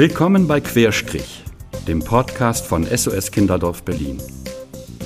[0.00, 1.44] Willkommen bei Querstrich,
[1.86, 4.16] dem Podcast von SOS Kinderdorf Berlin.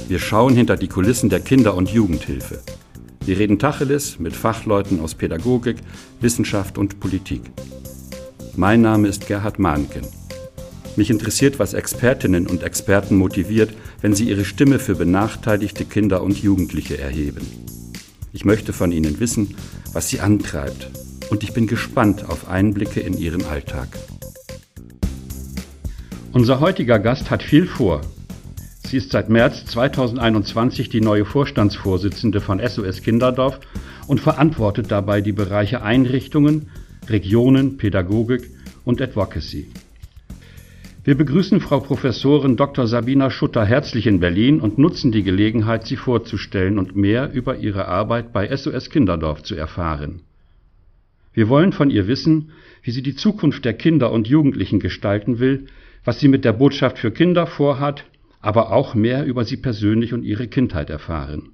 [0.06, 2.60] Wir schauen hinter die Kulissen der Kinder- und Jugendhilfe.
[3.24, 5.78] Wir reden Tacheles mit Fachleuten aus Pädagogik,
[6.20, 7.42] Wissenschaft und Politik.
[8.54, 10.06] Mein Name ist Gerhard Mahnken.
[10.94, 16.40] Mich interessiert, was Expertinnen und Experten motiviert, wenn sie ihre Stimme für benachteiligte Kinder und
[16.40, 17.44] Jugendliche erheben.
[18.32, 19.56] Ich möchte von ihnen wissen,
[19.92, 20.88] was sie antreibt,
[21.30, 23.88] und ich bin gespannt auf Einblicke in ihren Alltag.
[26.34, 28.00] Unser heutiger Gast hat viel vor.
[28.84, 33.60] Sie ist seit März 2021 die neue Vorstandsvorsitzende von SOS Kinderdorf
[34.08, 36.70] und verantwortet dabei die Bereiche Einrichtungen,
[37.08, 38.50] Regionen, Pädagogik
[38.84, 39.68] und Advocacy.
[41.04, 42.88] Wir begrüßen Frau Professorin Dr.
[42.88, 47.86] Sabina Schutter herzlich in Berlin und nutzen die Gelegenheit, sie vorzustellen und mehr über ihre
[47.86, 50.22] Arbeit bei SOS Kinderdorf zu erfahren.
[51.32, 52.50] Wir wollen von ihr wissen,
[52.82, 55.68] wie sie die Zukunft der Kinder und Jugendlichen gestalten will,
[56.04, 58.04] was sie mit der Botschaft für Kinder vorhat,
[58.40, 61.52] aber auch mehr über sie persönlich und ihre Kindheit erfahren.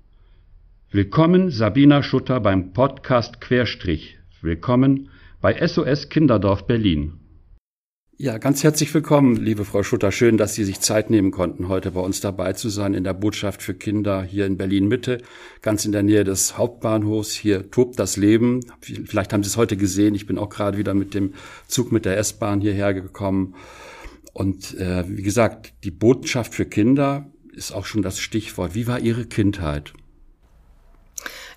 [0.90, 4.18] Willkommen Sabina Schutter beim Podcast Querstrich.
[4.42, 5.08] Willkommen
[5.40, 7.12] bei SOS Kinderdorf Berlin.
[8.16, 10.12] Ja, ganz herzlich willkommen, liebe Frau Schutter.
[10.12, 13.14] Schön, dass Sie sich Zeit nehmen konnten, heute bei uns dabei zu sein in der
[13.14, 15.22] Botschaft für Kinder hier in Berlin Mitte,
[15.62, 17.32] ganz in der Nähe des Hauptbahnhofs.
[17.32, 18.60] Hier tobt das Leben.
[18.80, 20.14] Vielleicht haben Sie es heute gesehen.
[20.14, 21.32] Ich bin auch gerade wieder mit dem
[21.66, 23.54] Zug mit der S-Bahn hierher gekommen.
[24.32, 28.74] Und äh, wie gesagt, die Botschaft für Kinder ist auch schon das Stichwort.
[28.74, 29.92] Wie war Ihre Kindheit?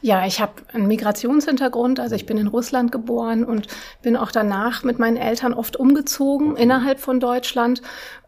[0.02, 3.68] Ja, ich habe einen Migrationshintergrund, also ich bin in Russland geboren und
[4.02, 7.82] bin auch danach mit meinen Eltern oft umgezogen innerhalb von Deutschland.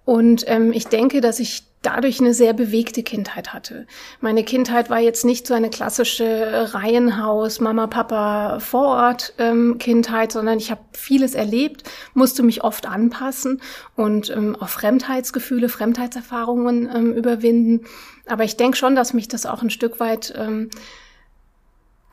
[0.05, 3.85] Und ähm, ich denke, dass ich dadurch eine sehr bewegte Kindheit hatte.
[4.21, 10.57] Meine Kindheit war jetzt nicht so eine klassische Reihenhaus, Mama, Papa, Vorort ähm, Kindheit, sondern
[10.57, 13.61] ich habe vieles erlebt, musste mich oft anpassen
[13.95, 17.85] und ähm, auch Fremdheitsgefühle, Fremdheitserfahrungen ähm, überwinden.
[18.27, 20.69] Aber ich denke schon, dass mich das auch ein Stück weit ähm,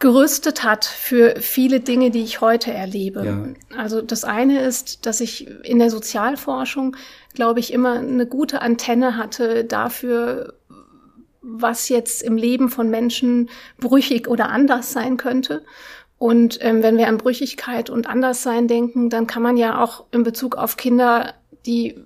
[0.03, 3.25] gerüstet hat für viele Dinge, die ich heute erlebe.
[3.25, 3.78] Ja.
[3.81, 6.97] Also das eine ist, dass ich in der Sozialforschung,
[7.34, 10.54] glaube ich, immer eine gute Antenne hatte dafür,
[11.41, 15.65] was jetzt im Leben von Menschen brüchig oder anders sein könnte.
[16.19, 20.22] Und ähm, wenn wir an Brüchigkeit und Anderssein denken, dann kann man ja auch in
[20.22, 21.34] Bezug auf Kinder,
[21.66, 21.97] die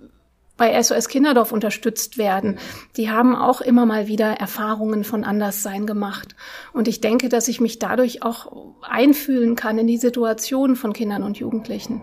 [0.56, 2.58] bei SOS Kinderdorf unterstützt werden,
[2.96, 6.34] die haben auch immer mal wieder Erfahrungen von Anderssein gemacht.
[6.72, 11.22] Und ich denke, dass ich mich dadurch auch einfühlen kann in die Situation von Kindern
[11.22, 12.00] und Jugendlichen.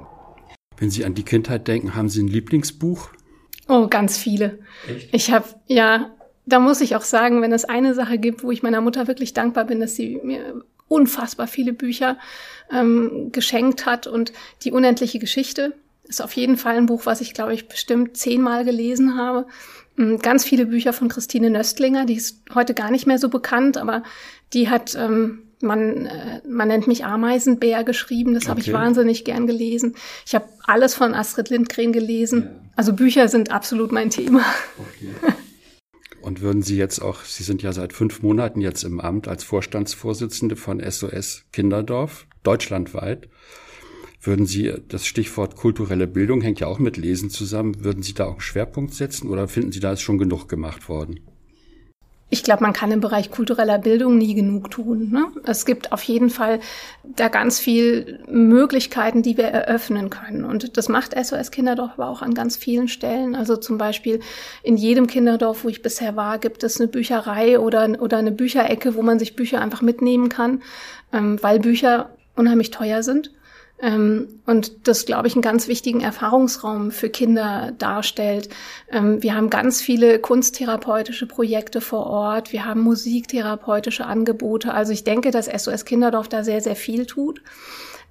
[0.84, 3.08] Wenn Sie an die Kindheit denken, haben Sie ein Lieblingsbuch?
[3.70, 4.60] Oh, ganz viele.
[4.86, 5.14] Echt?
[5.14, 6.12] Ich habe, ja,
[6.46, 9.34] da muss ich auch sagen, wenn es eine Sache gibt, wo ich meiner Mutter wirklich
[9.34, 12.18] dankbar bin, dass sie mir unfassbar viele Bücher
[12.70, 14.34] ähm, geschenkt hat und
[14.64, 15.72] die unendliche Geschichte
[16.04, 19.48] ist auf jeden Fall ein Buch, was ich, glaube ich, bestimmt zehnmal gelesen habe.
[19.96, 23.78] Mm, ganz viele Bücher von Christine Nöstlinger, die ist heute gar nicht mehr so bekannt,
[23.78, 24.04] aber
[24.52, 28.50] die hat, ähm, man, äh, man nennt mich Ameisenbär geschrieben, das okay.
[28.52, 29.96] habe ich wahnsinnig gern gelesen.
[30.26, 32.44] Ich habe alles von Astrid Lindgren gelesen.
[32.44, 32.50] Ja.
[32.76, 34.44] Also Bücher sind absolut mein Thema.
[34.78, 35.14] Okay.
[36.22, 39.44] Und würden Sie jetzt auch, Sie sind ja seit fünf Monaten jetzt im Amt als
[39.44, 43.28] Vorstandsvorsitzende von SOS Kinderdorf, deutschlandweit.
[44.22, 48.26] Würden Sie, das Stichwort kulturelle Bildung hängt ja auch mit Lesen zusammen, würden Sie da
[48.26, 51.20] auch einen Schwerpunkt setzen oder finden Sie, da ist schon genug gemacht worden?
[52.34, 55.12] Ich glaube, man kann im Bereich kultureller Bildung nie genug tun.
[55.12, 55.28] Ne?
[55.46, 56.62] Es gibt auf jeden Fall
[57.04, 60.44] da ganz viel Möglichkeiten, die wir eröffnen können.
[60.44, 63.36] Und das macht SOS Kinderdorf aber auch an ganz vielen Stellen.
[63.36, 64.20] Also zum Beispiel
[64.64, 68.96] in jedem Kinderdorf, wo ich bisher war, gibt es eine Bücherei oder, oder eine Bücherecke,
[68.96, 70.64] wo man sich Bücher einfach mitnehmen kann,
[71.14, 73.30] ähm, weil Bücher unheimlich teuer sind.
[73.80, 78.50] Ähm, und das, glaube ich, einen ganz wichtigen Erfahrungsraum für Kinder darstellt.
[78.90, 82.54] Ähm, wir haben ganz viele kunsttherapeutische Projekte vor Ort.
[82.54, 84.74] Wir haben musiktherapeutische Angebote.
[84.74, 87.42] Also ich denke, dass SOS Kinderdorf da sehr, sehr viel tut.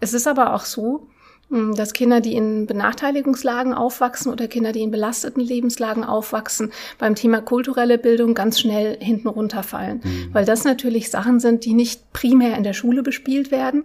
[0.01, 1.07] Es ist aber auch so,
[1.49, 7.15] hm, dass Kinder, die in Benachteiligungslagen aufwachsen oder Kinder, die in belasteten Lebenslagen aufwachsen, beim
[7.15, 10.01] Thema kulturelle Bildung ganz schnell hinten runterfallen.
[10.03, 10.29] Mhm.
[10.33, 13.85] Weil das natürlich Sachen sind, die nicht primär in der Schule bespielt werden,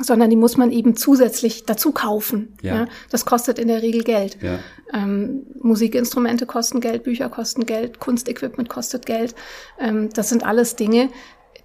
[0.00, 2.56] sondern die muss man eben zusätzlich dazu kaufen.
[2.62, 2.74] Ja.
[2.74, 2.86] ja.
[3.10, 4.38] Das kostet in der Regel Geld.
[4.42, 4.58] Ja.
[4.92, 9.34] Ähm, Musikinstrumente kosten Geld, Bücher kosten Geld, Kunstequipment kostet Geld.
[9.78, 11.10] Ähm, das sind alles Dinge,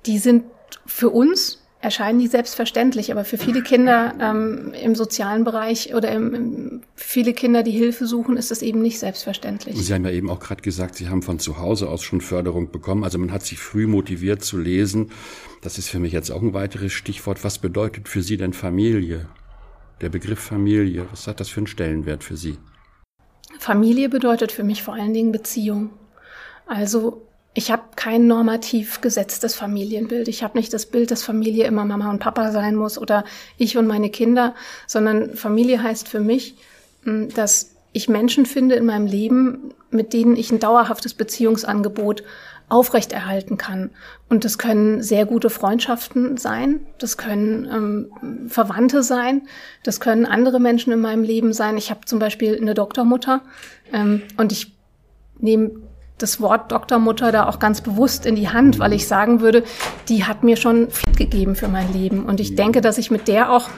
[0.06, 0.44] die sind
[0.86, 6.34] für uns erscheinen die selbstverständlich, aber für viele Kinder ähm, im sozialen Bereich oder im,
[6.34, 9.78] im, viele Kinder, die Hilfe suchen, ist es eben nicht selbstverständlich.
[9.78, 12.72] Sie haben ja eben auch gerade gesagt, Sie haben von zu Hause aus schon Förderung
[12.72, 13.06] bekommen.
[13.06, 15.12] Also man hat sich früh motiviert zu lesen.
[15.62, 17.44] Das ist für mich jetzt auch ein weiteres Stichwort.
[17.44, 19.28] Was bedeutet für Sie denn Familie?
[20.02, 22.58] Der Begriff Familie, was hat das für einen Stellenwert für Sie?
[23.60, 25.90] Familie bedeutet für mich vor allen Dingen Beziehung.
[26.66, 30.30] Also ich habe kein normativ gesetztes Familienbild.
[30.30, 33.26] Ich habe nicht das Bild, dass Familie immer Mama und Papa sein muss oder
[33.58, 34.56] ich und meine Kinder,
[34.88, 36.56] sondern Familie heißt für mich,
[37.04, 42.24] hm, dass ich Menschen finde in meinem Leben, mit denen ich ein dauerhaftes Beziehungsangebot
[42.70, 43.90] aufrechterhalten kann.
[44.30, 49.48] Und das können sehr gute Freundschaften sein, das können ähm, Verwandte sein,
[49.84, 51.78] das können andere Menschen in meinem Leben sein.
[51.78, 53.42] Ich habe zum Beispiel eine Doktormutter
[53.92, 54.74] ähm, und ich
[55.40, 55.72] nehme
[56.18, 59.64] das Wort Doktormutter da auch ganz bewusst in die Hand, weil ich sagen würde,
[60.10, 62.26] die hat mir schon viel gegeben für mein Leben.
[62.26, 63.70] Und ich denke, dass ich mit der auch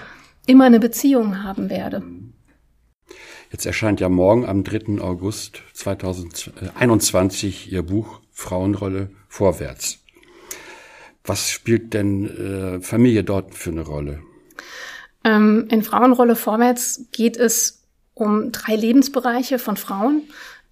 [0.47, 2.03] immer eine Beziehung haben werde.
[3.51, 5.01] Jetzt erscheint ja morgen am 3.
[5.01, 9.99] August 2021 Ihr Buch Frauenrolle vorwärts.
[11.23, 14.21] Was spielt denn äh, Familie dort für eine Rolle?
[15.23, 17.83] Ähm, in Frauenrolle vorwärts geht es
[18.13, 20.23] um drei Lebensbereiche von Frauen.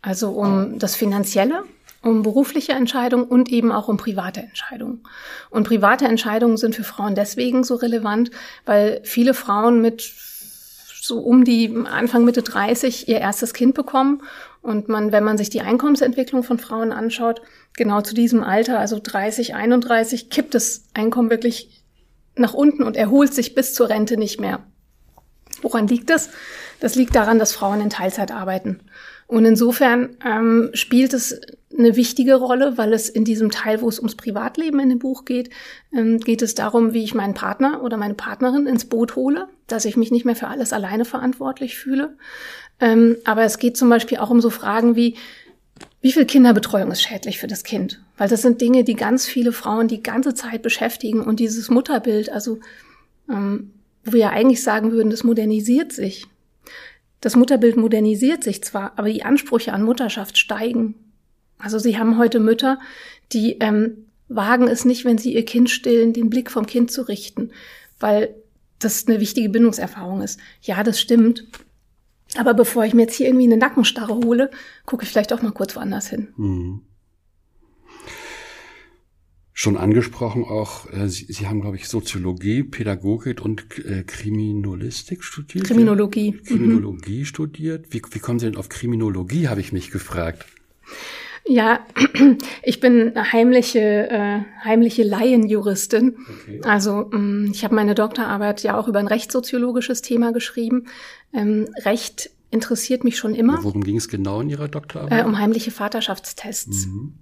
[0.01, 1.63] Also um das Finanzielle,
[2.01, 5.03] um berufliche Entscheidungen und eben auch um private Entscheidungen.
[5.49, 8.31] Und private Entscheidungen sind für Frauen deswegen so relevant,
[8.65, 10.09] weil viele Frauen mit
[11.01, 14.21] so um die Anfang Mitte 30 ihr erstes Kind bekommen
[14.61, 17.41] und man, wenn man sich die Einkommensentwicklung von Frauen anschaut,
[17.79, 21.83] genau zu diesem Alter, also 30, 31, kippt das Einkommen wirklich
[22.35, 24.63] nach unten und erholt sich bis zur Rente nicht mehr.
[25.63, 26.29] Woran liegt das?
[26.79, 28.81] Das liegt daran, dass Frauen in Teilzeit arbeiten.
[29.27, 31.39] Und insofern ähm, spielt es
[31.77, 35.23] eine wichtige Rolle, weil es in diesem Teil, wo es ums Privatleben in dem Buch
[35.23, 35.49] geht,
[35.95, 39.85] ähm, geht es darum, wie ich meinen Partner oder meine Partnerin ins Boot hole, dass
[39.85, 42.17] ich mich nicht mehr für alles alleine verantwortlich fühle.
[42.79, 45.15] Ähm, aber es geht zum Beispiel auch um so Fragen wie,
[46.01, 48.01] wie viel Kinderbetreuung ist schädlich für das Kind?
[48.17, 52.31] Weil das sind Dinge, die ganz viele Frauen die ganze Zeit beschäftigen und dieses Mutterbild,
[52.31, 52.59] also
[53.29, 53.71] ähm,
[54.05, 56.25] wo wir ja eigentlich sagen würden, das modernisiert sich.
[57.21, 60.95] Das Mutterbild modernisiert sich zwar, aber die Ansprüche an Mutterschaft steigen.
[61.57, 62.79] Also sie haben heute Mütter,
[63.33, 67.01] die ähm, wagen es nicht, wenn sie ihr Kind stillen, den Blick vom Kind zu
[67.01, 67.51] richten,
[67.99, 68.33] weil
[68.79, 70.39] das eine wichtige Bindungserfahrung ist.
[70.61, 71.45] Ja, das stimmt.
[72.37, 74.51] Aber bevor ich mir jetzt hier irgendwie eine Nackenstarre hole,
[74.85, 76.29] gucke ich vielleicht auch mal kurz woanders hin.
[76.37, 76.81] Mhm
[79.59, 85.65] schon angesprochen auch, äh, Sie, Sie haben, glaube ich, Soziologie, Pädagogik und äh, Kriminologistik studiert.
[85.65, 86.31] Kriminologie.
[86.31, 87.25] Kriminologie mhm.
[87.25, 87.87] studiert.
[87.89, 90.45] Wie, wie kommen Sie denn auf Kriminologie, habe ich mich gefragt.
[91.45, 91.85] Ja,
[92.63, 93.79] ich bin heimliche,
[94.09, 96.15] äh, heimliche Laienjuristin.
[96.29, 96.61] Okay.
[96.63, 100.85] Also ähm, ich habe meine Doktorarbeit ja auch über ein rechtssoziologisches Thema geschrieben.
[101.33, 103.63] Ähm, Recht interessiert mich schon immer.
[103.63, 105.23] Worum ging es genau in Ihrer Doktorarbeit?
[105.23, 106.87] Äh, um heimliche Vaterschaftstests.
[106.87, 107.13] Mhm.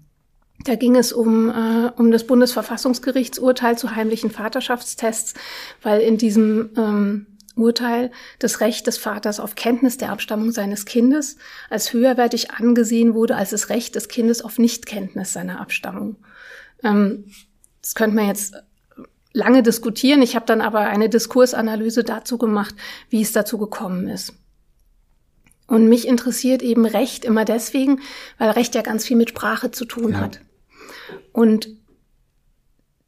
[0.63, 5.35] Da ging es um, äh, um das Bundesverfassungsgerichtsurteil zu heimlichen Vaterschaftstests,
[5.83, 11.37] weil in diesem ähm, Urteil das Recht des Vaters auf Kenntnis der Abstammung seines Kindes
[11.69, 16.17] als höherwertig angesehen wurde als das Recht des Kindes auf Nichtkenntnis seiner Abstammung.
[16.83, 17.25] Ähm,
[17.81, 18.55] das könnte man jetzt
[19.37, 20.21] lange diskutieren.
[20.21, 22.75] Ich habe dann aber eine Diskursanalyse dazu gemacht,
[23.09, 24.33] wie es dazu gekommen ist.
[25.67, 28.01] Und mich interessiert eben Recht immer deswegen,
[28.37, 30.19] weil Recht ja ganz viel mit Sprache zu tun ja.
[30.21, 30.41] hat.
[31.33, 31.69] Und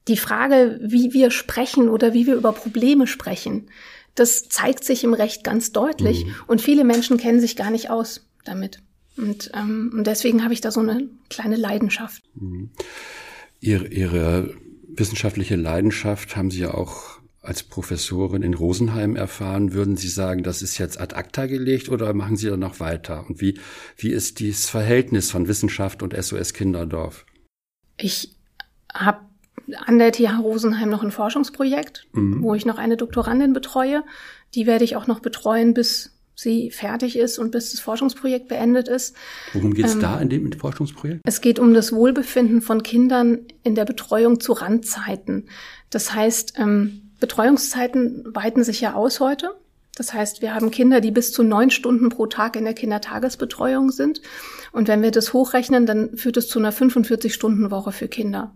[0.08, 3.70] die Frage, wie wir sprechen oder wie wir über Probleme sprechen,
[4.16, 6.26] das zeigt sich im Recht ganz deutlich.
[6.26, 6.36] Mhm.
[6.48, 8.82] Und viele Menschen kennen sich gar nicht aus damit.
[9.18, 12.24] Und, ähm, und deswegen habe ich da so eine kleine Leidenschaft.
[12.36, 12.70] Mhm.
[13.62, 14.54] Ihre, ihre
[15.00, 19.74] wissenschaftliche Leidenschaft haben Sie ja auch als Professorin in Rosenheim erfahren.
[19.74, 23.26] Würden Sie sagen, das ist jetzt ad acta gelegt oder machen Sie da noch weiter?
[23.28, 23.60] Und wie,
[23.98, 27.26] wie ist dieses Verhältnis von Wissenschaft und SOS Kinderdorf?
[27.98, 28.36] Ich
[28.94, 29.22] habe
[29.86, 32.42] an der TH Rosenheim noch ein Forschungsprojekt, mhm.
[32.42, 34.04] wo ich noch eine Doktorandin betreue.
[34.56, 38.88] Die werde ich auch noch betreuen, bis sie fertig ist und bis das Forschungsprojekt beendet
[38.88, 39.16] ist.
[39.54, 41.22] Worum geht es ähm, da in dem Forschungsprojekt?
[41.26, 45.50] Es geht um das Wohlbefinden von Kindern in der Betreuung zu Randzeiten.
[45.90, 49.56] Das heißt, ähm, Betreuungszeiten weiten sich ja aus heute.
[49.96, 53.92] Das heißt, wir haben Kinder, die bis zu neun Stunden pro Tag in der Kindertagesbetreuung
[53.92, 54.22] sind.
[54.72, 58.54] Und wenn wir das hochrechnen, dann führt es zu einer 45-Stunden-Woche für Kinder.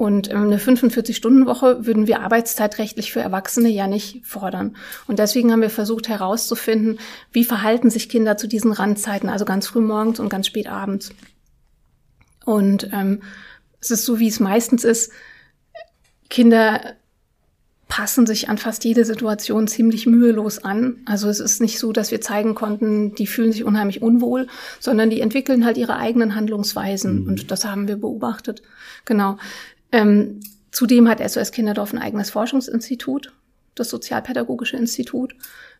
[0.00, 4.76] Und ähm, eine 45-Stunden-Woche würden wir arbeitszeitrechtlich für Erwachsene ja nicht fordern.
[5.06, 6.98] Und deswegen haben wir versucht herauszufinden,
[7.32, 11.10] wie verhalten sich Kinder zu diesen Randzeiten, also ganz früh morgens und ganz spät abends.
[12.46, 13.20] Und ähm,
[13.78, 15.12] es ist so, wie es meistens ist.
[16.30, 16.80] Kinder
[17.88, 21.00] passen sich an fast jede Situation ziemlich mühelos an.
[21.04, 24.46] Also es ist nicht so, dass wir zeigen konnten, die fühlen sich unheimlich unwohl,
[24.78, 27.20] sondern die entwickeln halt ihre eigenen Handlungsweisen.
[27.20, 27.28] Mhm.
[27.28, 28.62] Und das haben wir beobachtet.
[29.04, 29.36] Genau.
[29.92, 33.32] Ähm, zudem hat SOS Kinderdorf ein eigenes Forschungsinstitut,
[33.74, 35.34] das Sozialpädagogische Institut.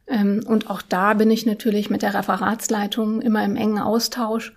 [0.06, 4.54] Ähm, und auch da bin ich natürlich mit der Referatsleitung immer im engen Austausch.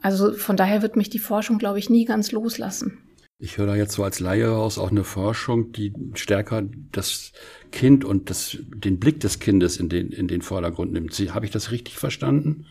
[0.00, 2.98] Also von daher wird mich die Forschung, glaube ich, nie ganz loslassen.
[3.38, 7.32] Ich höre da jetzt so als Laie raus auch eine Forschung, die stärker das
[7.72, 11.12] Kind und das, den Blick des Kindes in den, in den Vordergrund nimmt.
[11.34, 12.66] Habe ich das richtig verstanden?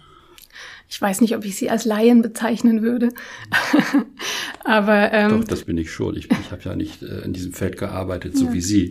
[0.90, 3.10] Ich weiß nicht, ob ich sie als Laien bezeichnen würde.
[4.63, 6.16] Aber ähm, doch, das bin ich schon.
[6.16, 8.54] Ich, ich habe ja nicht äh, in diesem Feld gearbeitet, so ja.
[8.54, 8.90] wie Sie.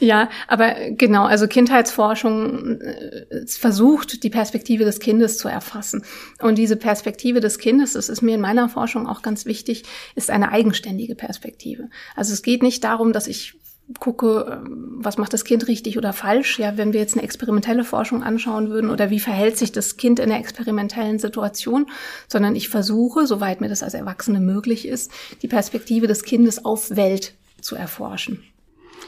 [0.00, 6.04] Ja, aber genau, also Kindheitsforschung äh, versucht, die Perspektive des Kindes zu erfassen.
[6.40, 9.84] Und diese Perspektive des Kindes, das ist mir in meiner Forschung auch ganz wichtig,
[10.16, 11.90] ist eine eigenständige Perspektive.
[12.16, 13.54] Also es geht nicht darum, dass ich
[14.00, 16.58] gucke, ähm, was macht das Kind richtig oder falsch.
[16.58, 20.18] Ja, wenn wir jetzt eine experimentelle Forschung anschauen würden oder wie verhält sich das Kind
[20.18, 21.86] in der experimentellen Situation,
[22.28, 25.10] sondern ich versuche, soweit mir das als Erwachsene möglich ist,
[25.42, 28.42] die Perspektive des Kindes auf Welt zu erforschen.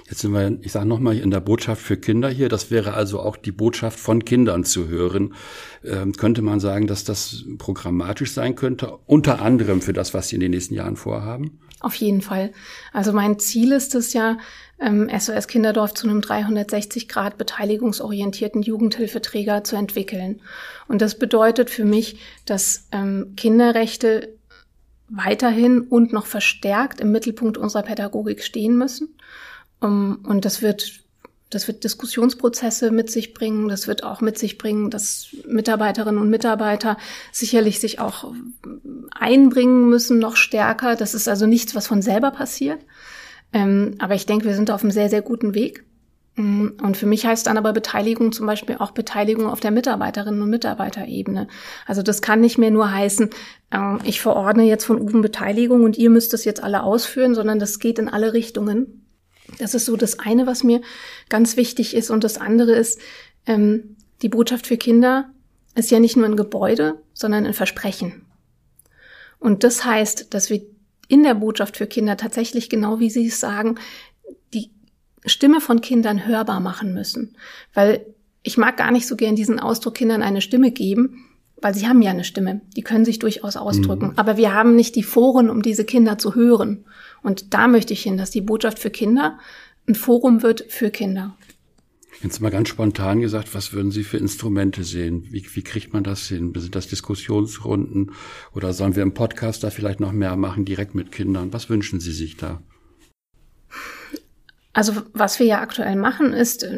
[0.09, 2.49] Jetzt sind wir, ich sage nochmal, in der Botschaft für Kinder hier.
[2.49, 5.35] Das wäre also auch die Botschaft von Kindern zu hören.
[5.85, 10.37] Ähm, könnte man sagen, dass das programmatisch sein könnte, unter anderem für das, was Sie
[10.37, 11.59] in den nächsten Jahren vorhaben?
[11.81, 12.53] Auf jeden Fall.
[12.93, 14.39] Also mein Ziel ist es ja,
[14.79, 20.41] ähm, SOS Kinderdorf zu einem 360 Grad beteiligungsorientierten Jugendhilfeträger zu entwickeln.
[20.87, 24.37] Und das bedeutet für mich, dass ähm, Kinderrechte
[25.09, 29.17] weiterhin und noch verstärkt im Mittelpunkt unserer Pädagogik stehen müssen
[29.87, 31.01] um, und das wird,
[31.51, 33.69] das wird Diskussionsprozesse mit sich bringen.
[33.69, 36.97] Das wird auch mit sich bringen, dass Mitarbeiterinnen und Mitarbeiter
[37.33, 38.33] sicherlich sich auch
[39.13, 40.97] einbringen müssen, noch stärker.
[40.97, 42.81] Das ist also nichts, was von selber passiert.
[43.53, 45.85] Ähm, aber ich denke, wir sind auf einem sehr, sehr guten Weg.
[46.37, 50.43] Mm, und für mich heißt dann aber Beteiligung zum Beispiel auch Beteiligung auf der Mitarbeiterinnen-
[50.43, 51.49] und Mitarbeiterebene.
[51.87, 53.31] Also das kann nicht mehr nur heißen,
[53.71, 57.59] äh, ich verordne jetzt von oben Beteiligung und ihr müsst das jetzt alle ausführen, sondern
[57.59, 59.06] das geht in alle Richtungen.
[59.59, 60.81] Das ist so das eine, was mir
[61.29, 62.11] ganz wichtig ist.
[62.11, 63.01] Und das andere ist,
[63.47, 65.31] ähm, die Botschaft für Kinder
[65.75, 68.23] ist ja nicht nur ein Gebäude, sondern ein Versprechen.
[69.39, 70.63] Und das heißt, dass wir
[71.09, 73.77] in der Botschaft für Kinder tatsächlich genau wie Sie es sagen,
[74.55, 74.71] die
[75.25, 77.37] Stimme von Kindern hörbar machen müssen.
[77.75, 78.07] Weil
[78.43, 81.27] ich mag gar nicht so gern diesen Ausdruck Kindern eine Stimme geben,
[81.61, 82.61] weil sie haben ja eine Stimme.
[82.77, 84.09] Die können sich durchaus ausdrücken.
[84.09, 84.13] Mhm.
[84.17, 86.85] Aber wir haben nicht die Foren, um diese Kinder zu hören.
[87.27, 89.41] Und da möchte ich hin, dass die Botschaft für Kinder
[89.89, 91.37] ein Forum wird für Kinder.
[92.23, 95.27] Jetzt mal ganz spontan gesagt, was würden Sie für Instrumente sehen?
[95.33, 96.53] Wie, wie kriegt man das hin?
[96.55, 98.13] Sind das Diskussionsrunden
[98.55, 101.53] oder sollen wir im Podcast da vielleicht noch mehr machen, direkt mit Kindern?
[101.53, 102.63] Was wünschen Sie sich da?
[104.77, 106.69] Also was wir ja aktuell machen, ist, äh,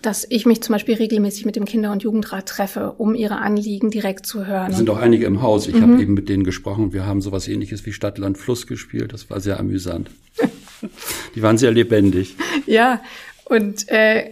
[0.00, 3.90] dass ich mich zum Beispiel regelmäßig mit dem Kinder- und Jugendrat treffe, um ihre Anliegen
[3.90, 4.70] direkt zu hören.
[4.70, 5.68] Es sind auch einige im Haus.
[5.68, 5.82] Ich mhm.
[5.82, 6.94] habe eben mit denen gesprochen.
[6.94, 9.12] Wir haben sowas ähnliches wie Stadt, Land, Fluss gespielt.
[9.12, 10.08] Das war sehr amüsant.
[11.34, 12.34] Die waren sehr lebendig.
[12.64, 13.02] Ja,
[13.44, 14.30] und äh,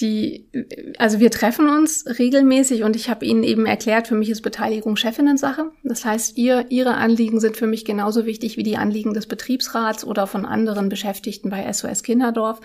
[0.00, 0.46] die,
[0.98, 4.96] also wir treffen uns regelmäßig und ich habe Ihnen eben erklärt, für mich ist Beteiligung
[4.96, 5.70] Chefinnen-Sache.
[5.84, 10.04] Das heißt, ihr, Ihre Anliegen sind für mich genauso wichtig wie die Anliegen des Betriebsrats
[10.04, 12.60] oder von anderen Beschäftigten bei SOS Kinderdorf.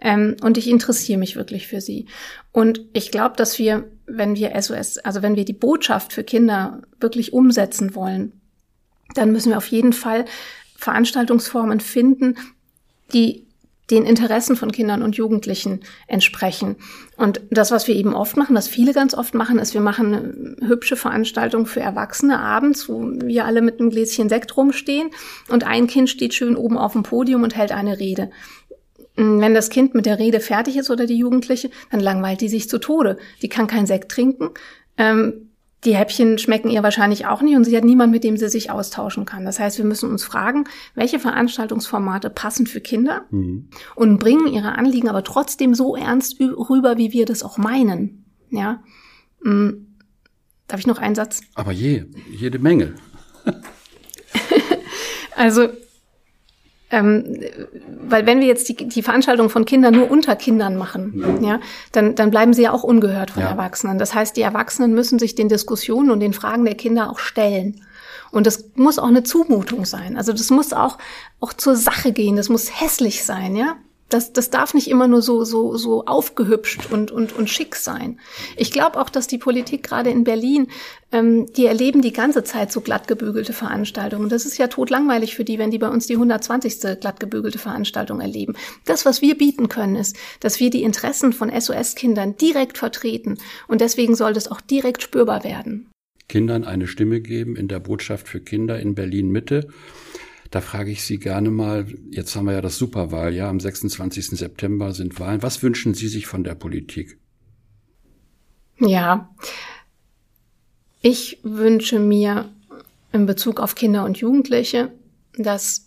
[0.00, 2.06] Ähm, und ich interessiere mich wirklich für Sie.
[2.52, 6.82] Und ich glaube, dass wir, wenn wir SOS, also wenn wir die Botschaft für Kinder
[7.00, 8.32] wirklich umsetzen wollen,
[9.14, 10.26] dann müssen wir auf jeden Fall
[10.76, 12.36] Veranstaltungsformen finden,
[13.14, 13.45] die
[13.90, 16.76] den Interessen von Kindern und Jugendlichen entsprechen.
[17.16, 20.14] Und das, was wir eben oft machen, was viele ganz oft machen, ist, wir machen
[20.14, 25.10] eine hübsche Veranstaltung für Erwachsene abends, wo wir alle mit einem Gläschen Sekt rumstehen
[25.48, 28.30] und ein Kind steht schön oben auf dem Podium und hält eine Rede.
[29.14, 32.68] Wenn das Kind mit der Rede fertig ist oder die Jugendliche, dann langweilt die sich
[32.68, 33.16] zu Tode.
[33.40, 34.50] Die kann kein Sekt trinken.
[34.98, 35.45] Ähm,
[35.86, 38.70] die Häppchen schmecken ihr wahrscheinlich auch nicht und sie hat niemand, mit dem sie sich
[38.70, 39.44] austauschen kann.
[39.44, 40.64] Das heißt, wir müssen uns fragen,
[40.94, 43.68] welche Veranstaltungsformate passen für Kinder mhm.
[43.94, 48.24] und bringen ihre Anliegen aber trotzdem so ernst rüber, wie wir das auch meinen.
[48.50, 48.82] Ja.
[49.42, 49.86] Hm.
[50.68, 51.40] Darf ich noch einen Satz?
[51.54, 52.94] Aber je, jede Menge.
[55.36, 55.68] also
[56.90, 57.40] ähm,
[58.08, 61.60] weil wenn wir jetzt die, die Veranstaltung von Kindern nur unter Kindern machen, ja,
[61.92, 63.50] dann, dann bleiben sie ja auch ungehört von ja.
[63.50, 63.98] Erwachsenen.
[63.98, 67.80] Das heißt, die Erwachsenen müssen sich den Diskussionen und den Fragen der Kinder auch stellen.
[68.30, 70.16] Und das muss auch eine Zumutung sein.
[70.16, 70.98] Also das muss auch,
[71.40, 72.36] auch zur Sache gehen.
[72.36, 73.76] Das muss hässlich sein, ja.
[74.08, 78.20] Das, das darf nicht immer nur so, so, so aufgehübscht und, und, und schick sein.
[78.56, 80.68] Ich glaube auch, dass die Politik gerade in Berlin,
[81.10, 84.28] ähm, die erleben die ganze Zeit so glattgebügelte Veranstaltungen.
[84.28, 87.00] Das ist ja totlangweilig für die, wenn die bei uns die 120.
[87.00, 88.54] glattgebügelte Veranstaltung erleben.
[88.84, 93.38] Das, was wir bieten können, ist, dass wir die Interessen von SOS-Kindern direkt vertreten.
[93.66, 95.90] Und deswegen soll das auch direkt spürbar werden.
[96.28, 99.68] Kindern eine Stimme geben in der Botschaft für Kinder in Berlin Mitte.
[100.56, 104.38] Da frage ich Sie gerne mal, jetzt haben wir ja das Superwahljahr, am 26.
[104.38, 105.42] September sind Wahlen.
[105.42, 107.18] Was wünschen Sie sich von der Politik?
[108.78, 109.28] Ja,
[111.02, 112.50] ich wünsche mir
[113.12, 114.92] in Bezug auf Kinder und Jugendliche,
[115.36, 115.85] dass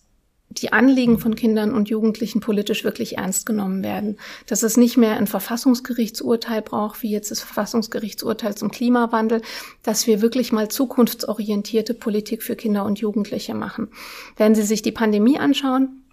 [0.49, 4.17] die Anliegen von Kindern und Jugendlichen politisch wirklich ernst genommen werden.
[4.47, 9.41] Dass es nicht mehr ein Verfassungsgerichtsurteil braucht, wie jetzt das Verfassungsgerichtsurteil zum Klimawandel,
[9.83, 13.89] dass wir wirklich mal zukunftsorientierte Politik für Kinder und Jugendliche machen.
[14.37, 16.03] Wenn Sie sich die Pandemie anschauen,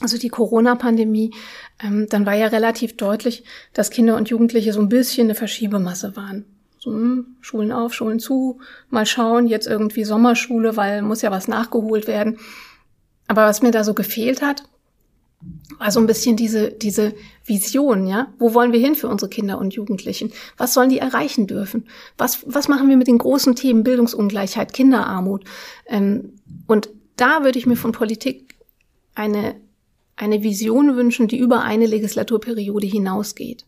[0.00, 1.34] also die Corona-Pandemie,
[1.82, 3.42] ähm, dann war ja relativ deutlich,
[3.74, 6.44] dass Kinder und Jugendliche so ein bisschen eine Verschiebemasse waren.
[6.78, 8.60] So, hm, Schulen auf, Schulen zu,
[8.90, 12.38] mal schauen, jetzt irgendwie Sommerschule, weil muss ja was nachgeholt werden.
[13.28, 14.64] Aber was mir da so gefehlt hat,
[15.78, 18.32] war so ein bisschen diese, diese Vision, ja.
[18.38, 20.32] Wo wollen wir hin für unsere Kinder und Jugendlichen?
[20.56, 21.86] Was sollen die erreichen dürfen?
[22.16, 25.44] Was, was machen wir mit den großen Themen Bildungsungleichheit, Kinderarmut?
[25.86, 26.32] Ähm,
[26.66, 28.56] und da würde ich mir von Politik
[29.14, 29.54] eine,
[30.16, 33.64] eine Vision wünschen, die über eine Legislaturperiode hinausgeht.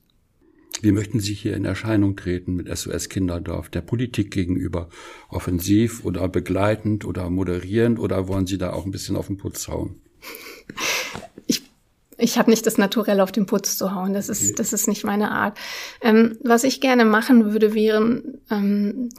[0.83, 4.89] Wie möchten Sie hier in Erscheinung treten mit SOS Kinderdorf, der Politik gegenüber?
[5.29, 9.69] Offensiv oder begleitend oder moderierend oder wollen Sie da auch ein bisschen auf den Putz
[9.69, 10.01] hauen?
[11.47, 11.63] Ich,
[12.17, 14.15] ich habe nicht das Naturell auf den Putz zu hauen.
[14.15, 15.59] Das ist, das ist nicht meine Art.
[16.01, 19.11] Ähm, was ich gerne machen würde, wären ähm,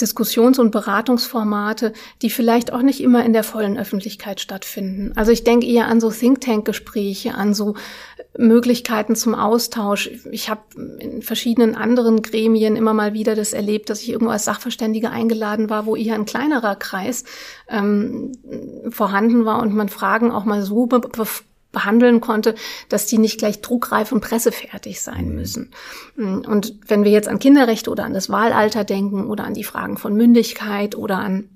[0.00, 5.12] Diskussions- und Beratungsformate, die vielleicht auch nicht immer in der vollen Öffentlichkeit stattfinden.
[5.16, 7.74] Also ich denke eher an so Think Tank-Gespräche, an so
[8.36, 10.10] Möglichkeiten zum Austausch.
[10.30, 10.60] Ich habe
[10.98, 15.70] in verschiedenen anderen Gremien immer mal wieder das erlebt, dass ich irgendwo als Sachverständige eingeladen
[15.70, 17.24] war, wo eher ein kleinerer Kreis
[17.68, 18.32] ähm,
[18.90, 20.86] vorhanden war und man Fragen auch mal so
[21.76, 22.54] behandeln konnte,
[22.88, 25.34] dass die nicht gleich druckreif und pressefertig sein mhm.
[25.34, 25.70] müssen.
[26.16, 29.98] Und wenn wir jetzt an Kinderrechte oder an das Wahlalter denken oder an die Fragen
[29.98, 31.50] von Mündigkeit oder an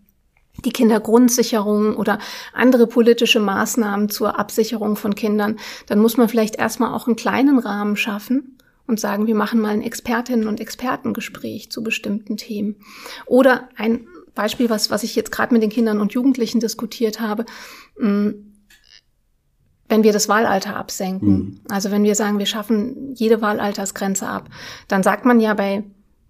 [0.67, 2.19] die Kindergrundsicherung oder
[2.53, 7.59] andere politische Maßnahmen zur Absicherung von Kindern, dann muss man vielleicht erstmal auch einen kleinen
[7.59, 12.77] Rahmen schaffen und sagen, wir machen mal ein Expertinnen- und Expertengespräch zu bestimmten Themen.
[13.25, 17.47] Oder ein Beispiel, was, was ich jetzt gerade mit den Kindern und Jugendlichen diskutiert habe,
[19.91, 21.29] wenn wir das Wahlalter absenken.
[21.29, 21.61] Mhm.
[21.69, 24.49] Also wenn wir sagen, wir schaffen jede Wahlaltersgrenze ab,
[24.89, 25.83] dann sagt man ja bei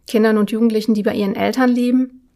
[0.06, 2.28] Kindern und Jugendlichen, die bei ihren Eltern leben,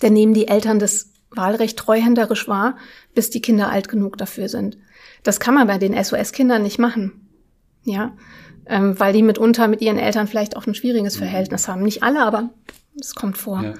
[0.00, 2.76] dann nehmen die Eltern das Wahlrecht treuhänderisch wahr,
[3.14, 4.76] bis die Kinder alt genug dafür sind.
[5.22, 7.28] Das kann man bei den SOS-Kindern nicht machen.
[7.84, 8.16] Ja,
[8.66, 11.20] ähm, weil die mitunter mit ihren Eltern vielleicht auch ein schwieriges mhm.
[11.20, 11.82] Verhältnis haben.
[11.82, 12.50] Nicht alle, aber
[13.00, 13.62] es kommt vor.
[13.62, 13.74] Ja.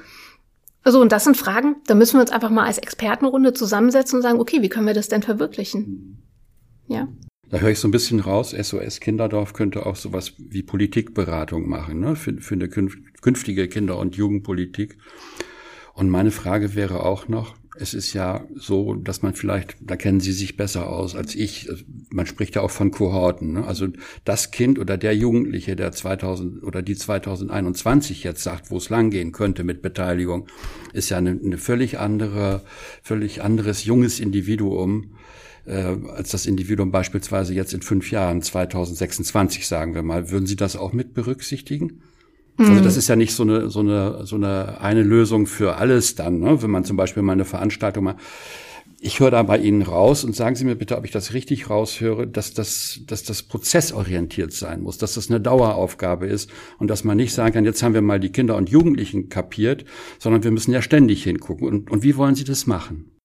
[0.84, 4.22] Also, und das sind Fragen, da müssen wir uns einfach mal als Expertenrunde zusammensetzen und
[4.22, 5.80] sagen, okay, wie können wir das denn verwirklichen?
[5.80, 6.17] Mhm.
[6.88, 7.08] Ja.
[7.50, 12.00] Da höre ich so ein bisschen raus, SOS Kinderdorf könnte auch sowas wie Politikberatung machen,
[12.00, 12.14] ne?
[12.14, 14.98] für, für eine künftige Kinder- und Jugendpolitik.
[15.94, 20.20] Und meine Frage wäre auch noch, es ist ja so, dass man vielleicht, da kennen
[20.20, 21.68] Sie sich besser aus als ich,
[22.10, 23.52] man spricht ja auch von Kohorten.
[23.52, 23.66] Ne?
[23.66, 23.88] Also
[24.24, 29.32] das Kind oder der Jugendliche, der 2000 oder die 2021 jetzt sagt, wo es langgehen
[29.32, 30.48] könnte mit Beteiligung,
[30.92, 32.62] ist ja eine, eine völlig andere,
[33.02, 35.14] völlig anderes junges Individuum
[35.68, 40.30] äh, als das Individuum beispielsweise jetzt in fünf Jahren, 2026 sagen wir mal.
[40.30, 42.02] Würden Sie das auch mit berücksichtigen?
[42.56, 42.82] Also mhm.
[42.82, 46.40] das ist ja nicht so eine, so eine, so eine, eine Lösung für alles dann,
[46.40, 46.60] ne?
[46.60, 48.16] wenn man zum Beispiel mal eine Veranstaltung mal
[49.00, 51.70] ich höre da bei Ihnen raus und sagen Sie mir bitte, ob ich das richtig
[51.70, 57.04] raushöre, dass das, dass das prozessorientiert sein muss, dass das eine Daueraufgabe ist und dass
[57.04, 59.84] man nicht sagen kann, jetzt haben wir mal die Kinder und Jugendlichen kapiert,
[60.18, 61.68] sondern wir müssen ja ständig hingucken.
[61.68, 63.17] Und, und wie wollen Sie das machen?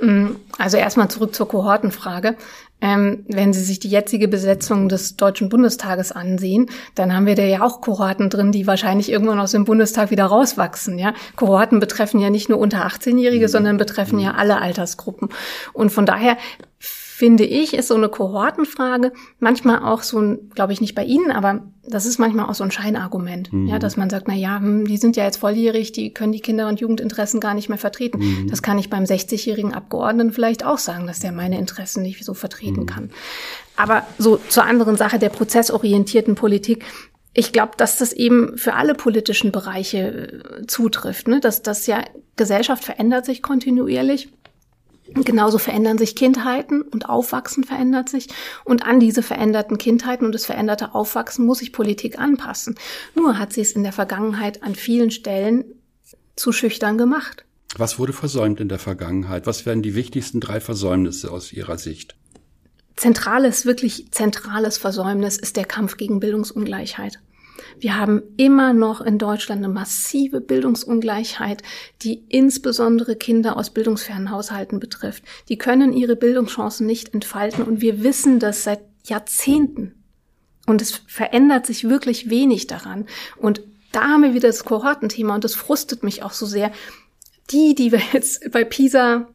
[0.00, 2.36] Mm, also erstmal zurück zur Kohortenfrage.
[2.80, 7.44] Ähm, wenn Sie sich die jetzige Besetzung des Deutschen Bundestages ansehen, dann haben wir da
[7.44, 10.98] ja auch Kohorten drin, die wahrscheinlich irgendwann aus dem Bundestag wieder rauswachsen.
[10.98, 11.14] Ja?
[11.36, 13.50] Kohorten betreffen ja nicht nur unter 18-Jährige, mhm.
[13.50, 15.28] sondern betreffen ja alle Altersgruppen.
[15.72, 16.36] Und von daher
[17.22, 21.30] finde ich, ist so eine Kohortenfrage manchmal auch so ein, glaube ich nicht bei Ihnen,
[21.30, 23.68] aber das ist manchmal auch so ein Scheinargument, mhm.
[23.68, 26.40] ja, dass man sagt, na ja, hm, die sind ja jetzt volljährig, die können die
[26.40, 28.18] Kinder- und Jugendinteressen gar nicht mehr vertreten.
[28.18, 28.50] Mhm.
[28.50, 32.34] Das kann ich beim 60-jährigen Abgeordneten vielleicht auch sagen, dass der meine Interessen nicht so
[32.34, 32.86] vertreten mhm.
[32.86, 33.10] kann.
[33.76, 36.84] Aber so zur anderen Sache der prozessorientierten Politik,
[37.34, 41.38] ich glaube, dass das eben für alle politischen Bereiche äh, zutrifft, ne?
[41.38, 42.02] dass das ja
[42.34, 44.28] Gesellschaft verändert sich kontinuierlich
[45.14, 48.28] Genauso verändern sich Kindheiten und Aufwachsen verändert sich.
[48.64, 52.76] Und an diese veränderten Kindheiten und das veränderte Aufwachsen muss sich Politik anpassen.
[53.14, 55.64] Nur hat sie es in der Vergangenheit an vielen Stellen
[56.36, 57.44] zu schüchtern gemacht.
[57.76, 59.46] Was wurde versäumt in der Vergangenheit?
[59.46, 62.16] Was wären die wichtigsten drei Versäumnisse aus Ihrer Sicht?
[62.96, 67.18] Zentrales, wirklich zentrales Versäumnis ist der Kampf gegen Bildungsungleichheit.
[67.78, 71.62] Wir haben immer noch in Deutschland eine massive Bildungsungleichheit,
[72.02, 75.24] die insbesondere Kinder aus bildungsfernen Haushalten betrifft.
[75.48, 79.94] Die können ihre Bildungschancen nicht entfalten und wir wissen das seit Jahrzehnten.
[80.66, 83.06] Und es verändert sich wirklich wenig daran.
[83.36, 86.72] Und da haben wir wieder das Kohortenthema und das frustet mich auch so sehr.
[87.50, 89.28] Die, die wir jetzt bei PISA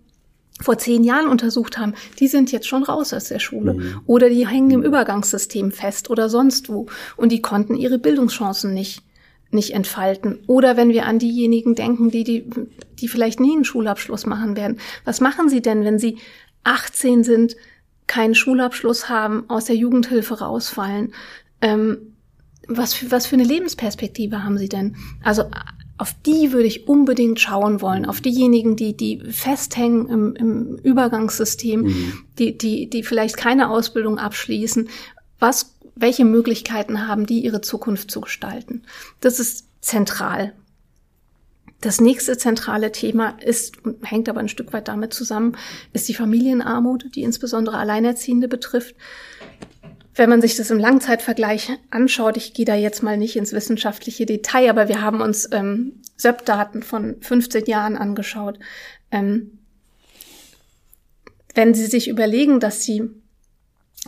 [0.61, 3.75] vor zehn Jahren untersucht haben, die sind jetzt schon raus aus der Schule.
[3.75, 4.01] Mhm.
[4.05, 6.87] Oder die hängen im Übergangssystem fest oder sonst wo.
[7.15, 9.03] Und die konnten ihre Bildungschancen nicht,
[9.51, 10.39] nicht entfalten.
[10.47, 12.49] Oder wenn wir an diejenigen denken, die, die,
[12.99, 14.79] die vielleicht nie einen Schulabschluss machen werden.
[15.05, 16.17] Was machen sie denn, wenn sie
[16.63, 17.55] 18 sind,
[18.07, 21.13] keinen Schulabschluss haben, aus der Jugendhilfe rausfallen?
[21.61, 22.13] Ähm,
[22.67, 24.95] was für, was für eine Lebensperspektive haben sie denn?
[25.23, 25.43] Also
[25.97, 31.81] auf die würde ich unbedingt schauen wollen, auf diejenigen, die, die festhängen im, im Übergangssystem,
[31.81, 32.13] mhm.
[32.37, 34.89] die, die, die vielleicht keine Ausbildung abschließen.
[35.39, 38.83] Was, welche Möglichkeiten haben die, ihre Zukunft zu gestalten?
[39.21, 40.53] Das ist zentral.
[41.81, 45.55] Das nächste zentrale Thema ist, hängt aber ein Stück weit damit zusammen,
[45.93, 48.95] ist die Familienarmut, die insbesondere Alleinerziehende betrifft.
[50.17, 54.25] Wenn man sich das im Langzeitvergleich anschaut, ich gehe da jetzt mal nicht ins wissenschaftliche
[54.25, 58.57] Detail, aber wir haben uns ähm, SEP-Daten von 15 Jahren angeschaut.
[59.11, 59.59] Ähm,
[61.53, 63.11] wenn Sie sich überlegen, dass Sie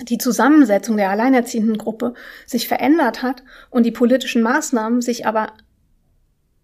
[0.02, 2.15] die Zusammensetzung der alleinerziehenden Gruppe
[2.48, 5.54] sich verändert hat und die politischen Maßnahmen sich aber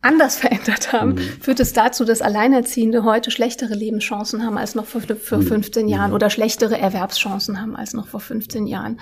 [0.05, 1.19] anders verändert haben, mhm.
[1.41, 5.89] führt es dazu, dass Alleinerziehende heute schlechtere Lebenschancen haben als noch vor, vor 15 mhm.
[5.89, 6.15] Jahren mhm.
[6.15, 8.99] oder schlechtere Erwerbschancen haben als noch vor 15 Jahren.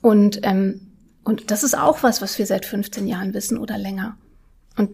[0.00, 0.92] Und, ähm,
[1.24, 4.16] und das ist auch was, was wir seit 15 Jahren wissen oder länger.
[4.76, 4.90] Und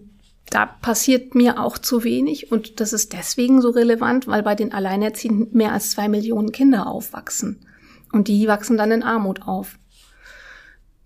[0.50, 4.72] da passiert mir auch zu wenig und das ist deswegen so relevant, weil bei den
[4.72, 7.66] Alleinerziehenden mehr als zwei Millionen Kinder aufwachsen.
[8.12, 9.78] Und die wachsen dann in Armut auf.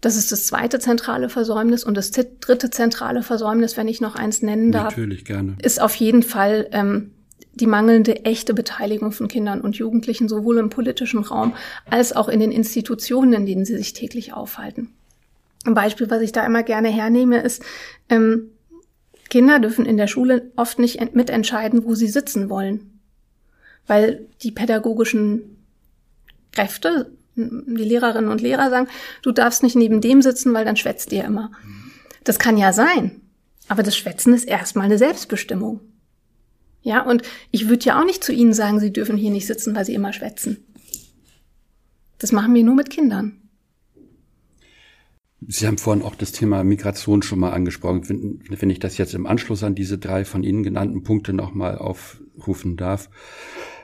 [0.01, 1.85] Das ist das zweite zentrale Versäumnis.
[1.85, 5.57] Und das dritte zentrale Versäumnis, wenn ich noch eins nennen darf, Natürlich, gerne.
[5.63, 7.11] ist auf jeden Fall ähm,
[7.55, 11.55] die mangelnde echte Beteiligung von Kindern und Jugendlichen sowohl im politischen Raum
[11.91, 14.89] als auch in den Institutionen, in denen sie sich täglich aufhalten.
[15.65, 17.63] Ein Beispiel, was ich da immer gerne hernehme, ist,
[18.09, 18.51] ähm,
[19.29, 22.99] Kinder dürfen in der Schule oft nicht mitentscheiden, wo sie sitzen wollen,
[23.87, 25.57] weil die pädagogischen
[26.53, 28.89] Kräfte die Lehrerinnen und Lehrer sagen,
[29.23, 31.51] du darfst nicht neben dem sitzen, weil dann schwätzt ihr immer.
[32.25, 33.21] Das kann ja sein.
[33.69, 35.81] Aber das Schwätzen ist erstmal eine Selbstbestimmung.
[36.83, 39.75] Ja, und ich würde ja auch nicht zu Ihnen sagen, Sie dürfen hier nicht sitzen,
[39.77, 40.65] weil Sie immer schwätzen.
[42.19, 43.37] Das machen wir nur mit Kindern.
[45.47, 48.09] Sie haben vorhin auch das Thema Migration schon mal angesprochen.
[48.09, 51.79] Wenn, wenn ich das jetzt im Anschluss an diese drei von Ihnen genannten Punkte nochmal
[51.79, 53.09] aufrufen darf.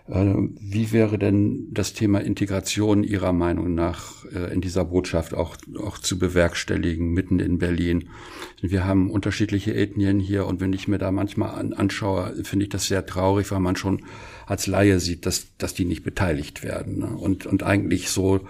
[0.08, 5.56] Äh, wie wäre denn das Thema Integration Ihrer Meinung nach äh, in dieser Botschaft auch,
[5.78, 8.08] auch zu bewerkstelligen, mitten in Berlin?
[8.60, 12.86] Wir haben unterschiedliche Ethnien hier und wenn ich mir da manchmal anschaue, finde ich das
[12.86, 14.02] sehr traurig, weil man schon
[14.46, 17.08] als Laie sieht, dass, dass die nicht beteiligt werden ne?
[17.08, 18.40] und, und eigentlich so,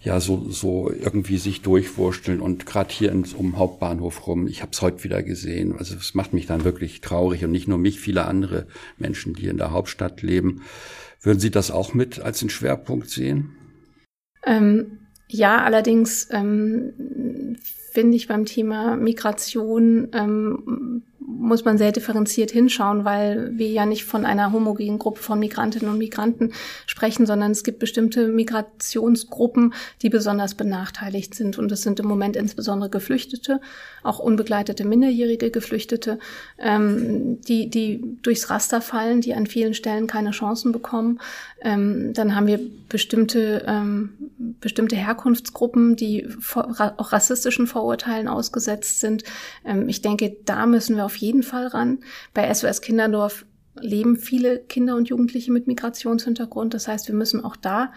[0.00, 4.72] ja, so, so irgendwie sich durchwursteln und gerade hier ins, um Hauptbahnhof rum, ich habe
[4.72, 8.00] es heute wieder gesehen, also es macht mich dann wirklich traurig und nicht nur mich,
[8.00, 8.66] viele andere
[8.98, 10.62] Menschen, die in der Hauptstadt leben.
[11.20, 13.50] Würden Sie das auch mit als einen Schwerpunkt sehen?
[14.44, 17.56] Ähm, ja, allerdings ähm,
[17.92, 21.02] finde ich beim Thema Migration ähm,
[21.38, 25.90] muss man sehr differenziert hinschauen, weil wir ja nicht von einer homogenen Gruppe von Migrantinnen
[25.90, 26.52] und Migranten
[26.86, 31.58] sprechen, sondern es gibt bestimmte Migrationsgruppen, die besonders benachteiligt sind.
[31.58, 33.60] Und das sind im Moment insbesondere Geflüchtete,
[34.02, 36.18] auch unbegleitete minderjährige Geflüchtete,
[36.58, 41.20] ähm, die, die durchs Raster fallen, die an vielen Stellen keine Chancen bekommen.
[41.62, 44.10] Ähm, dann haben wir bestimmte, ähm,
[44.60, 49.24] bestimmte Herkunftsgruppen, die auch rassistischen Vorurteilen ausgesetzt sind.
[49.64, 52.00] Ähm, ich denke, da müssen wir auf jeden Fall ran.
[52.34, 53.46] Bei SOS Kinderdorf
[53.80, 56.74] leben viele Kinder und Jugendliche mit Migrationshintergrund.
[56.74, 57.92] Das heißt, wir müssen auch da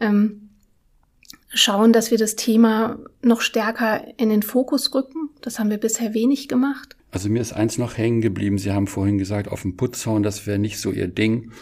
[0.00, 0.48] ähm,
[1.54, 5.30] schauen, dass wir das Thema noch stärker in den Fokus rücken.
[5.40, 6.96] Das haben wir bisher wenig gemacht.
[7.12, 8.58] Also mir ist eins noch hängen geblieben.
[8.58, 11.52] Sie haben vorhin gesagt, auf dem Putzzaun, das wäre nicht so Ihr Ding.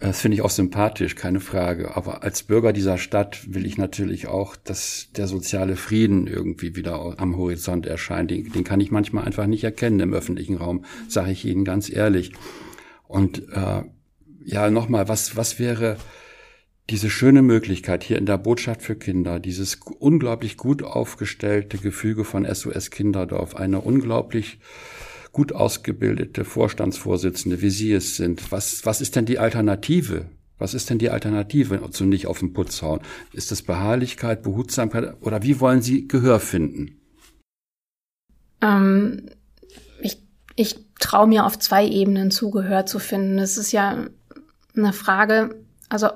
[0.00, 1.96] Das finde ich auch sympathisch, keine Frage.
[1.96, 7.18] Aber als Bürger dieser Stadt will ich natürlich auch, dass der soziale Frieden irgendwie wieder
[7.18, 8.30] am Horizont erscheint.
[8.30, 11.90] Den, den kann ich manchmal einfach nicht erkennen im öffentlichen Raum, sage ich Ihnen ganz
[11.90, 12.32] ehrlich.
[13.06, 13.82] Und äh,
[14.44, 15.96] ja, nochmal, was, was wäre
[16.90, 22.44] diese schöne Möglichkeit hier in der Botschaft für Kinder, dieses unglaublich gut aufgestellte Gefüge von
[22.44, 24.58] SOS Kinderdorf, eine unglaublich
[25.34, 28.50] gut ausgebildete Vorstandsvorsitzende, wie Sie es sind.
[28.50, 30.30] Was, was ist denn die Alternative?
[30.56, 33.00] Was ist denn die Alternative zu nicht auf den Putz hauen?
[33.32, 37.00] Ist das Beharrlichkeit, Behutsamkeit oder wie wollen Sie Gehör finden?
[38.62, 39.26] Ähm,
[40.00, 40.22] ich
[40.56, 43.38] ich traue mir auf zwei Ebenen Zugehör zu finden.
[43.38, 44.06] Es ist ja
[44.76, 45.56] eine Frage,
[45.88, 46.08] also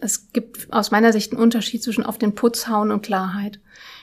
[0.00, 3.60] es gibt aus meiner Sicht einen Unterschied zwischen auf den Putz hauen und Klarheit.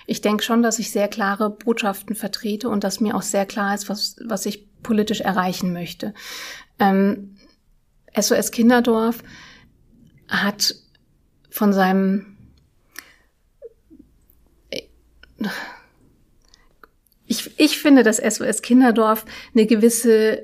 [0.09, 3.75] Ich denke schon, dass ich sehr klare Botschaften vertrete und dass mir auch sehr klar
[3.75, 6.15] ist, was, was ich politisch erreichen möchte.
[6.79, 7.35] Ähm,
[8.19, 9.21] SOS Kinderdorf
[10.27, 10.73] hat
[11.51, 12.37] von seinem
[17.27, 20.41] ich, ich finde, dass SOS Kinderdorf eine gewisse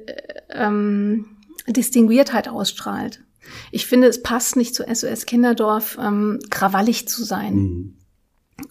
[0.49, 3.23] ähm, Distinguiertheit ausstrahlt.
[3.71, 7.55] Ich finde, es passt nicht zu SOS Kinderdorf, ähm, krawallig zu sein.
[7.55, 7.94] Mhm.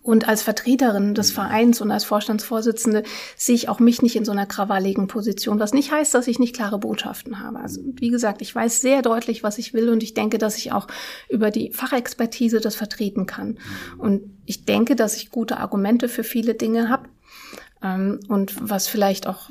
[0.03, 3.03] Und als Vertreterin des Vereins und als Vorstandsvorsitzende
[3.37, 6.39] sehe ich auch mich nicht in so einer krawalligen Position, was nicht heißt, dass ich
[6.39, 7.59] nicht klare Botschaften habe.
[7.59, 10.73] Also wie gesagt, ich weiß sehr deutlich, was ich will und ich denke, dass ich
[10.73, 10.87] auch
[11.29, 13.59] über die Fachexpertise das vertreten kann.
[13.99, 17.09] Und ich denke, dass ich gute Argumente für viele Dinge habe.
[17.83, 19.51] Ähm, und was vielleicht auch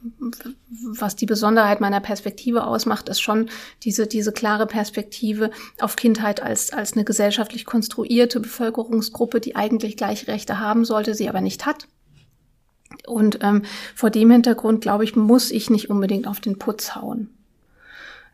[0.00, 3.50] was die Besonderheit meiner Perspektive ausmacht, ist schon
[3.82, 10.28] diese, diese klare Perspektive auf Kindheit als, als eine gesellschaftlich konstruierte Bevölkerungsgruppe, die eigentlich gleiche
[10.28, 11.88] Rechte haben sollte, sie aber nicht hat.
[13.06, 13.62] Und ähm,
[13.94, 17.30] vor dem Hintergrund, glaube ich, muss ich nicht unbedingt auf den Putz hauen.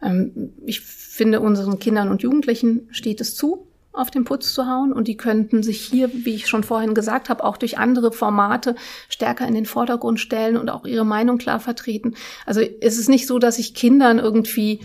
[0.02, 4.92] Ähm, ich finde, unseren Kindern und Jugendlichen steht es zu, auf den Putz zu hauen.
[4.92, 8.74] Und die könnten sich hier, wie ich schon vorhin gesagt habe, auch durch andere Formate
[9.08, 12.14] stärker in den Vordergrund stellen und auch ihre Meinung klar vertreten.
[12.44, 14.80] Also es ist nicht so, dass ich Kindern irgendwie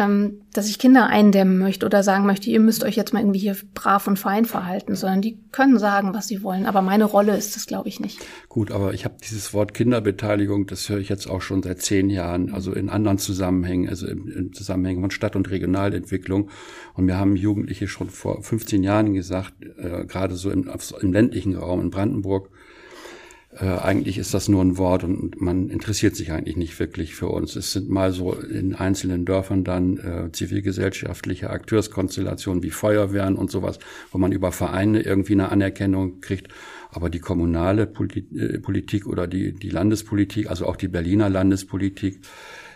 [0.00, 3.38] ähm, dass ich Kinder eindämmen möchte oder sagen möchte, ihr müsst euch jetzt mal irgendwie
[3.38, 6.64] hier brav und fein verhalten, sondern die können sagen, was sie wollen.
[6.64, 8.18] Aber meine Rolle ist das, glaube ich, nicht.
[8.48, 12.08] Gut, aber ich habe dieses Wort Kinderbeteiligung, das höre ich jetzt auch schon seit zehn
[12.08, 16.48] Jahren, also in anderen Zusammenhängen, also im, im Zusammenhängen von Stadt- und Regionalentwicklung.
[16.94, 21.56] Und mir haben Jugendliche schon vor 15 Jahren gesagt, äh, gerade so im, im ländlichen
[21.56, 22.48] Raum in Brandenburg,
[23.58, 27.28] äh, eigentlich ist das nur ein Wort und man interessiert sich eigentlich nicht wirklich für
[27.28, 27.56] uns.
[27.56, 33.80] Es sind mal so in einzelnen Dörfern dann äh, zivilgesellschaftliche Akteurskonstellationen wie Feuerwehren und sowas,
[34.12, 36.48] wo man über Vereine irgendwie eine Anerkennung kriegt.
[36.92, 42.20] Aber die kommunale äh, Politik oder die, die Landespolitik, also auch die Berliner Landespolitik,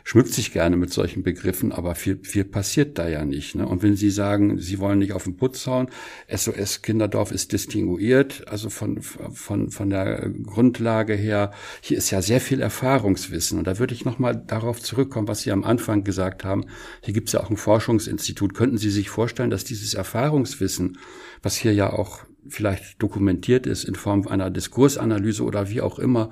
[0.05, 3.55] schmückt sich gerne mit solchen Begriffen, aber viel, viel passiert da ja nicht.
[3.55, 3.67] Ne?
[3.67, 5.89] Und wenn Sie sagen, Sie wollen nicht auf den Putz hauen,
[6.29, 12.41] SOS Kinderdorf ist distinguiert, also von, von, von der Grundlage her, hier ist ja sehr
[12.41, 13.59] viel Erfahrungswissen.
[13.59, 16.67] Und da würde ich nochmal darauf zurückkommen, was Sie am Anfang gesagt haben.
[17.03, 18.55] Hier gibt es ja auch ein Forschungsinstitut.
[18.55, 20.99] Könnten Sie sich vorstellen, dass dieses Erfahrungswissen,
[21.43, 26.31] was hier ja auch vielleicht dokumentiert ist in Form einer Diskursanalyse oder wie auch immer,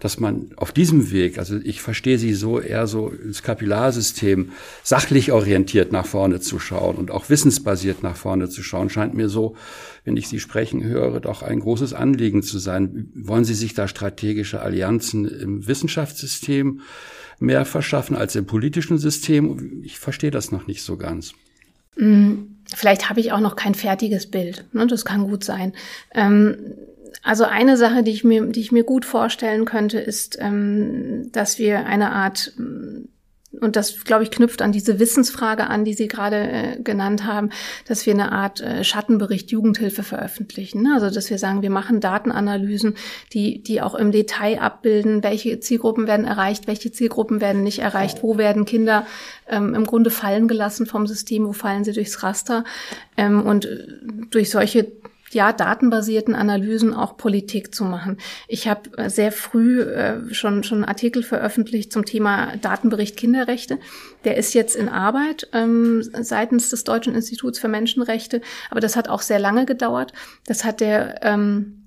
[0.00, 5.32] dass man auf diesem Weg, also ich verstehe sie so eher so ins Kapillarsystem sachlich
[5.32, 9.56] orientiert nach vorne zu schauen und auch wissensbasiert nach vorne zu schauen, scheint mir so,
[10.04, 13.10] wenn ich Sie sprechen höre, doch ein großes Anliegen zu sein.
[13.14, 16.80] Wollen Sie sich da strategische Allianzen im Wissenschaftssystem
[17.38, 19.82] mehr verschaffen als im politischen System?
[19.84, 21.34] Ich verstehe das noch nicht so ganz.
[21.96, 22.48] Mm.
[22.74, 24.64] Vielleicht habe ich auch noch kein fertiges Bild.
[24.72, 24.86] Ne?
[24.86, 25.74] Das kann gut sein.
[26.14, 26.74] Ähm,
[27.22, 31.58] also eine Sache, die ich mir, die ich mir gut vorstellen könnte, ist, ähm, dass
[31.58, 32.54] wir eine Art
[33.60, 37.50] und das, glaube ich, knüpft an diese Wissensfrage an, die Sie gerade äh, genannt haben,
[37.86, 40.82] dass wir eine Art äh, Schattenbericht Jugendhilfe veröffentlichen.
[40.82, 40.94] Ne?
[40.94, 42.94] Also, dass wir sagen, wir machen Datenanalysen,
[43.32, 48.22] die, die auch im Detail abbilden, welche Zielgruppen werden erreicht, welche Zielgruppen werden nicht erreicht,
[48.22, 49.06] wo werden Kinder
[49.48, 52.64] ähm, im Grunde fallen gelassen vom System, wo fallen sie durchs Raster.
[53.16, 53.86] Ähm, und äh,
[54.30, 54.90] durch solche
[55.34, 58.18] ja, datenbasierten Analysen auch Politik zu machen.
[58.48, 63.78] Ich habe sehr früh äh, schon, schon Artikel veröffentlicht zum Thema Datenbericht Kinderrechte.
[64.24, 68.40] Der ist jetzt in Arbeit ähm, seitens des Deutschen Instituts für Menschenrechte,
[68.70, 70.12] aber das hat auch sehr lange gedauert.
[70.46, 71.81] Das hat der ähm, äh,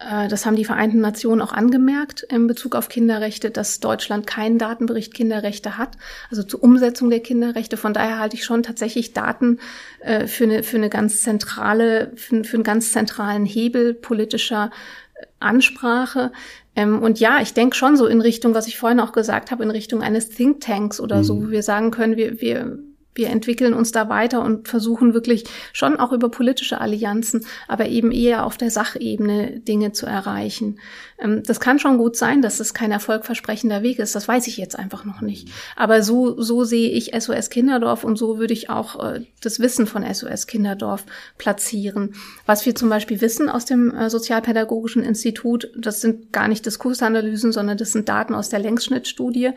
[0.00, 5.12] das haben die Vereinten Nationen auch angemerkt in Bezug auf Kinderrechte, dass Deutschland keinen Datenbericht
[5.12, 5.96] Kinderrechte hat,
[6.30, 7.76] also zur Umsetzung der Kinderrechte.
[7.76, 9.58] Von daher halte ich schon tatsächlich Daten
[10.00, 14.70] äh, für eine, für eine ganz zentrale, für, für einen ganz zentralen Hebel politischer
[15.14, 16.32] äh, Ansprache.
[16.76, 19.64] Ähm, und ja, ich denke schon so in Richtung, was ich vorhin auch gesagt habe,
[19.64, 21.24] in Richtung eines Thinktanks oder mhm.
[21.24, 22.78] so, wo wir sagen können, wir, wir
[23.18, 28.12] wir entwickeln uns da weiter und versuchen wirklich schon auch über politische Allianzen, aber eben
[28.12, 30.78] eher auf der Sachebene Dinge zu erreichen.
[31.18, 34.14] Ähm, das kann schon gut sein, dass es kein erfolgversprechender Weg ist.
[34.14, 35.48] Das weiß ich jetzt einfach noch nicht.
[35.76, 39.86] Aber so, so sehe ich SOS Kinderdorf und so würde ich auch äh, das Wissen
[39.86, 41.04] von SOS Kinderdorf
[41.36, 42.14] platzieren.
[42.46, 47.52] Was wir zum Beispiel wissen aus dem äh, Sozialpädagogischen Institut, das sind gar nicht Diskursanalysen,
[47.52, 49.50] sondern das sind Daten aus der Längsschnittstudie,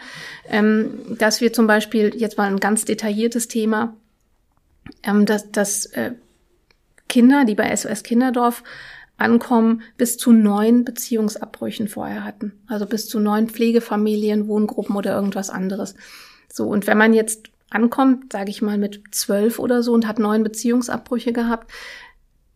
[0.49, 3.95] ähm, dass wir zum Beispiel jetzt mal ein ganz detailliertes Thema,
[5.03, 6.13] ähm, dass, dass äh,
[7.11, 8.63] Kinder, die bei SOS Kinderdorf
[9.21, 12.53] ankommen, bis zu neun Beziehungsabbrüchen vorher hatten.
[12.67, 15.95] Also bis zu neun Pflegefamilien, Wohngruppen oder irgendwas anderes.
[16.51, 20.19] So, und wenn man jetzt ankommt, sage ich mal mit zwölf oder so und hat
[20.19, 21.71] neun Beziehungsabbrüche gehabt,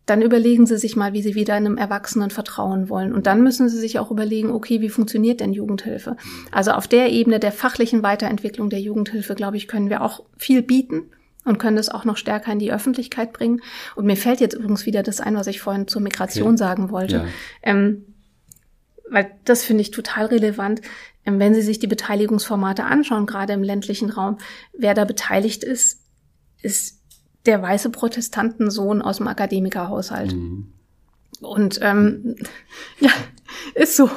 [0.04, 3.12] dann überlegen Sie sich mal, wie Sie wieder einem Erwachsenen vertrauen wollen.
[3.12, 6.16] Und dann müssen Sie sich auch überlegen, okay, wie funktioniert denn Jugendhilfe?
[6.52, 10.62] Also auf der Ebene der fachlichen Weiterentwicklung der Jugendhilfe, glaube ich, können wir auch viel
[10.62, 11.10] bieten
[11.46, 13.62] und können das auch noch stärker in die Öffentlichkeit bringen.
[13.94, 16.56] Und mir fällt jetzt übrigens wieder das ein, was ich vorhin zur Migration okay.
[16.56, 17.16] sagen wollte.
[17.16, 17.26] Ja.
[17.62, 18.04] Ähm,
[19.08, 20.82] weil das finde ich total relevant.
[21.24, 24.38] Ähm, wenn Sie sich die Beteiligungsformate anschauen, gerade im ländlichen Raum,
[24.76, 26.02] wer da beteiligt ist,
[26.62, 27.00] ist
[27.46, 30.34] der weiße Protestantensohn aus dem Akademikerhaushalt.
[30.34, 30.72] Mhm.
[31.40, 32.34] Und ähm,
[33.00, 33.10] ja,
[33.74, 34.10] ist so.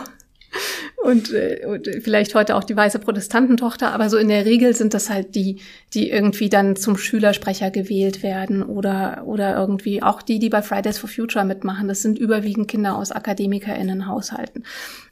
[1.04, 4.94] Und, äh, und vielleicht heute auch die weiße Protestantentochter, aber so in der Regel sind
[4.94, 5.62] das halt die,
[5.94, 10.98] die irgendwie dann zum Schülersprecher gewählt werden oder, oder irgendwie auch die, die bei Fridays
[10.98, 11.88] for Future mitmachen.
[11.88, 14.66] Das sind überwiegend Kinder aus AkademikerInnenhaushalten.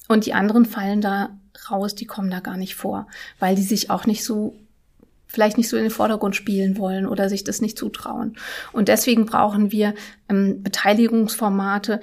[0.09, 1.37] Und die anderen fallen da
[1.71, 3.07] raus, die kommen da gar nicht vor,
[3.39, 4.55] weil die sich auch nicht so
[5.27, 8.37] vielleicht nicht so in den Vordergrund spielen wollen oder sich das nicht zutrauen.
[8.71, 9.93] Und deswegen brauchen wir
[10.29, 11.99] ähm, Beteiligungsformate,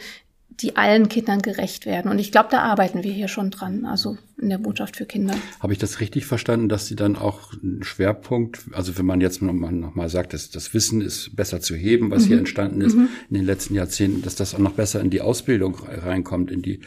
[0.61, 2.11] die allen Kindern gerecht werden.
[2.11, 5.35] Und ich glaube, da arbeiten wir hier schon dran, also in der Botschaft für Kinder.
[5.61, 9.43] Habe ich das richtig verstanden, dass Sie dann auch einen Schwerpunkt, also wenn man jetzt
[9.43, 12.29] nochmal noch mal sagt, dass das Wissen ist besser zu heben, was mhm.
[12.29, 13.09] hier entstanden ist mhm.
[13.31, 16.81] in den letzten Jahrzehnten, dass das auch noch besser in die Ausbildung reinkommt, in die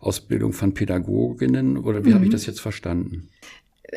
[0.00, 1.76] Ausbildung von Pädagoginnen?
[1.78, 2.14] Oder wie mhm.
[2.14, 3.28] habe ich das jetzt verstanden?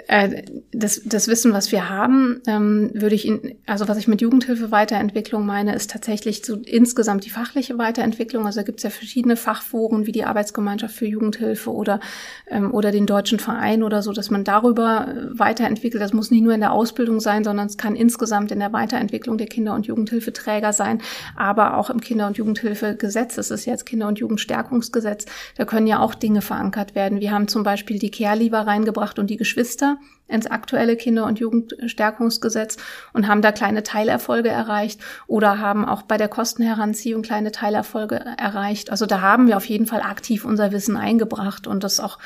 [0.08, 4.20] Äh, das, das Wissen, was wir haben, ähm, würde ich in, also was ich mit
[4.20, 8.46] Jugendhilfe Weiterentwicklung meine, ist tatsächlich so insgesamt die fachliche Weiterentwicklung.
[8.46, 12.02] Also da gibt es ja verschiedene Fachforen wie die Arbeitsgemeinschaft für Jugendhilfe oder
[12.48, 16.04] ähm, oder den deutschen Verein oder so, dass man darüber äh, weiterentwickelt.
[16.04, 19.38] Das muss nicht nur in der Ausbildung sein, sondern es kann insgesamt in der Weiterentwicklung
[19.38, 21.02] der Kinder- und Jugendhilfeträger sein,
[21.38, 23.36] aber auch im Kinder- und Jugendhilfegesetz.
[23.36, 25.26] Das ist jetzt Kinder- und Jugendstärkungsgesetz.
[25.56, 27.22] Da können ja auch Dinge verankert werden.
[27.22, 31.40] Wir haben zum Beispiel die Care-Lieber reingebracht und die Geschwister Geschwister ins aktuelle Kinder- und
[31.40, 32.78] Jugendstärkungsgesetz
[33.14, 38.90] und haben da kleine Teilerfolge erreicht oder haben auch bei der Kostenheranziehung kleine Teilerfolge erreicht.
[38.90, 42.18] Also da haben wir auf jeden Fall aktiv unser Wissen eingebracht und das auch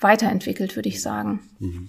[0.00, 1.40] weiterentwickelt, würde ich sagen.
[1.58, 1.88] Mhm.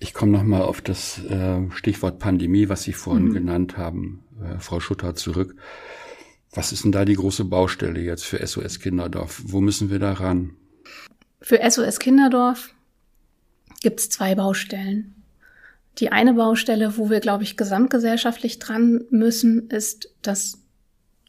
[0.00, 3.32] Ich komme nochmal auf das äh, Stichwort Pandemie, was Sie vorhin mhm.
[3.32, 5.56] genannt haben, äh, Frau Schutter, zurück.
[6.52, 9.42] Was ist denn da die große Baustelle jetzt für SOS Kinderdorf?
[9.46, 10.52] Wo müssen wir da ran?
[11.40, 12.74] Für SOS Kinderdorf
[13.80, 15.14] gibt es zwei Baustellen.
[15.98, 20.62] Die eine Baustelle, wo wir, glaube ich, gesamtgesellschaftlich dran müssen, ist, dass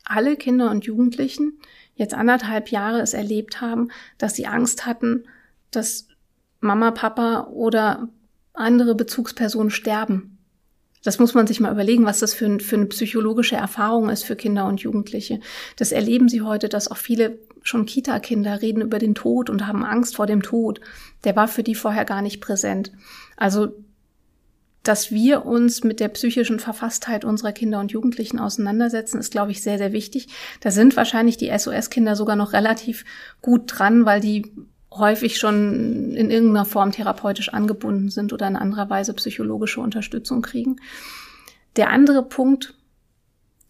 [0.03, 1.59] alle Kinder und Jugendlichen
[1.95, 5.25] jetzt anderthalb Jahre es erlebt haben, dass sie Angst hatten,
[5.71, 6.07] dass
[6.62, 8.09] Mama, Papa oder
[8.53, 10.38] andere Bezugspersonen sterben.
[11.03, 14.35] Das muss man sich mal überlegen, was das für, für eine psychologische Erfahrung ist für
[14.35, 15.39] Kinder und Jugendliche.
[15.77, 19.84] Das erleben sie heute, dass auch viele schon Kita-Kinder reden über den Tod und haben
[19.84, 20.80] Angst vor dem Tod.
[21.24, 22.91] Der war für die vorher gar nicht präsent.
[23.38, 23.74] Also,
[24.84, 29.62] dass wir uns mit der psychischen Verfasstheit unserer Kinder und Jugendlichen auseinandersetzen, ist, glaube ich,
[29.62, 30.30] sehr, sehr wichtig.
[30.62, 33.04] Da sind wahrscheinlich die SOS-Kinder sogar noch relativ
[33.41, 34.52] gut dran, weil die
[34.91, 40.78] häufig schon in irgendeiner Form therapeutisch angebunden sind oder in anderer Weise psychologische Unterstützung kriegen.
[41.76, 42.74] Der andere Punkt,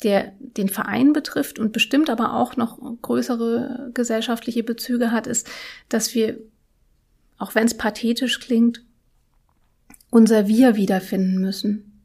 [0.04, 5.50] der den Verein betrifft und bestimmt aber auch noch größere gesellschaftliche Bezüge hat, ist,
[5.90, 6.38] dass wir,
[7.38, 8.84] auch wenn es pathetisch klingt,
[10.10, 12.02] unser Wir wiederfinden müssen.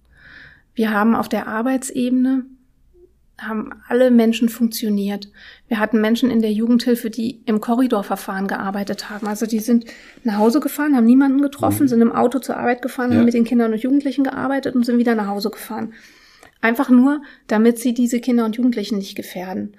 [0.75, 2.47] Wir haben auf der Arbeitsebene
[3.39, 5.29] haben alle Menschen funktioniert.
[5.67, 9.27] Wir hatten Menschen in der Jugendhilfe, die im Korridorverfahren gearbeitet haben.
[9.27, 9.87] Also die sind
[10.23, 11.89] nach Hause gefahren, haben niemanden getroffen, mhm.
[11.89, 13.19] sind im Auto zur Arbeit gefahren, ja.
[13.19, 15.95] haben mit den Kindern und Jugendlichen gearbeitet und sind wieder nach Hause gefahren.
[16.65, 19.77] Einfach nur, damit sie diese Kinder und Jugendlichen nicht gefährden.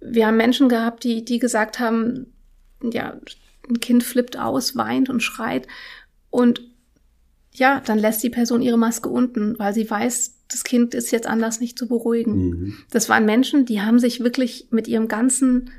[0.00, 2.32] Wir haben Menschen gehabt, die, die gesagt haben,
[2.82, 3.20] ja,
[3.68, 5.68] ein Kind flippt aus, weint und schreit
[6.30, 6.62] und
[7.52, 11.28] ja, dann lässt die Person ihre Maske unten, weil sie weiß, das Kind ist jetzt
[11.28, 12.34] anders nicht zu beruhigen.
[12.34, 12.76] Mhm.
[12.90, 15.70] Das waren Menschen, die haben sich wirklich mit ihrem ganzen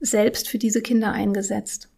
[0.00, 1.88] Selbst für diese Kinder eingesetzt.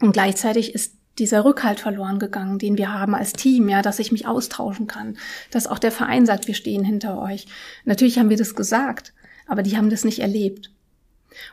[0.00, 4.12] Und gleichzeitig ist dieser Rückhalt verloren gegangen, den wir haben als Team, ja, dass ich
[4.12, 5.18] mich austauschen kann,
[5.50, 7.46] dass auch der Verein sagt, wir stehen hinter euch.
[7.84, 9.12] Natürlich haben wir das gesagt,
[9.46, 10.70] aber die haben das nicht erlebt.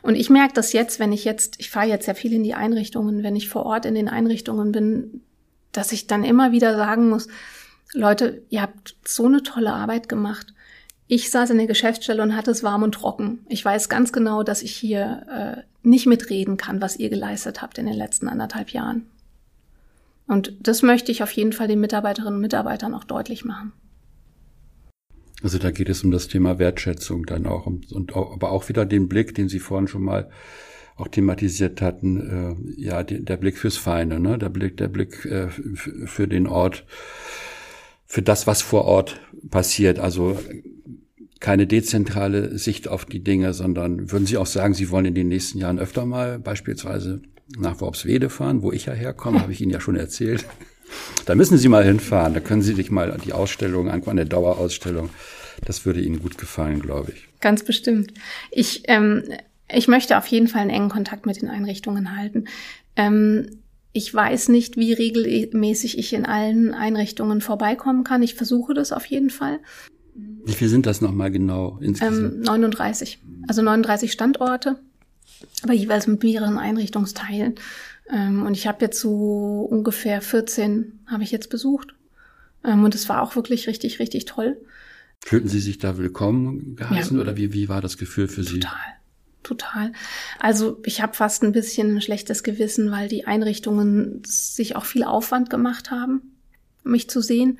[0.02, 2.54] Und ich merke das jetzt, wenn ich jetzt, ich fahre jetzt sehr viel in die
[2.54, 5.22] Einrichtungen, wenn ich vor Ort in den Einrichtungen bin,
[5.72, 7.28] dass ich dann immer wieder sagen muss,
[7.92, 10.54] Leute, ihr habt so eine tolle Arbeit gemacht.
[11.06, 13.40] Ich saß in der Geschäftsstelle und hatte es warm und trocken.
[13.48, 17.78] Ich weiß ganz genau, dass ich hier äh, nicht mitreden kann, was ihr geleistet habt
[17.78, 19.06] in den letzten anderthalb Jahren.
[20.30, 23.72] Und das möchte ich auf jeden Fall den Mitarbeiterinnen und Mitarbeitern auch deutlich machen.
[25.42, 28.86] Also da geht es um das Thema Wertschätzung dann auch und, auch, aber auch wieder
[28.86, 30.30] den Blick, den Sie vorhin schon mal
[30.94, 34.38] auch thematisiert hatten, äh, ja, die, der Blick fürs Feine, ne?
[34.38, 36.84] der Blick, der Blick äh, für den Ort,
[38.06, 39.20] für das, was vor Ort
[39.50, 39.98] passiert.
[39.98, 40.38] Also
[41.40, 45.28] keine dezentrale Sicht auf die Dinge, sondern würden Sie auch sagen, Sie wollen in den
[45.28, 47.20] nächsten Jahren öfter mal beispielsweise
[47.58, 50.44] nach Worpswede fahren, wo ich ja herkomme, habe ich Ihnen ja schon erzählt.
[51.26, 55.10] Da müssen Sie mal hinfahren, da können Sie sich mal die Ausstellung angucken, eine Dauerausstellung.
[55.64, 57.28] Das würde Ihnen gut gefallen, glaube ich.
[57.40, 58.12] Ganz bestimmt.
[58.50, 59.24] Ich, ähm,
[59.72, 62.46] ich möchte auf jeden Fall einen engen Kontakt mit den Einrichtungen halten.
[62.96, 63.60] Ähm,
[63.92, 68.22] ich weiß nicht, wie regelmäßig ich in allen Einrichtungen vorbeikommen kann.
[68.22, 69.58] Ich versuche das auf jeden Fall.
[70.44, 72.34] Wie viel sind das nochmal genau insgesamt?
[72.34, 73.18] Ähm, 39.
[73.48, 74.78] Also 39 Standorte,
[75.62, 77.54] aber jeweils mit mehreren Einrichtungsteilen.
[78.10, 81.94] Ähm, und ich habe jetzt so ungefähr 14 habe ich jetzt besucht.
[82.64, 84.60] Ähm, und es war auch wirklich richtig, richtig toll.
[85.22, 87.22] Fühlten Sie sich da willkommen geheißen ja.
[87.22, 88.60] oder wie, wie war das Gefühl für Sie?
[88.60, 88.78] Total.
[89.42, 89.92] Total.
[90.38, 95.02] Also ich habe fast ein bisschen ein schlechtes Gewissen, weil die Einrichtungen sich auch viel
[95.02, 96.36] Aufwand gemacht haben,
[96.84, 97.58] mich zu sehen.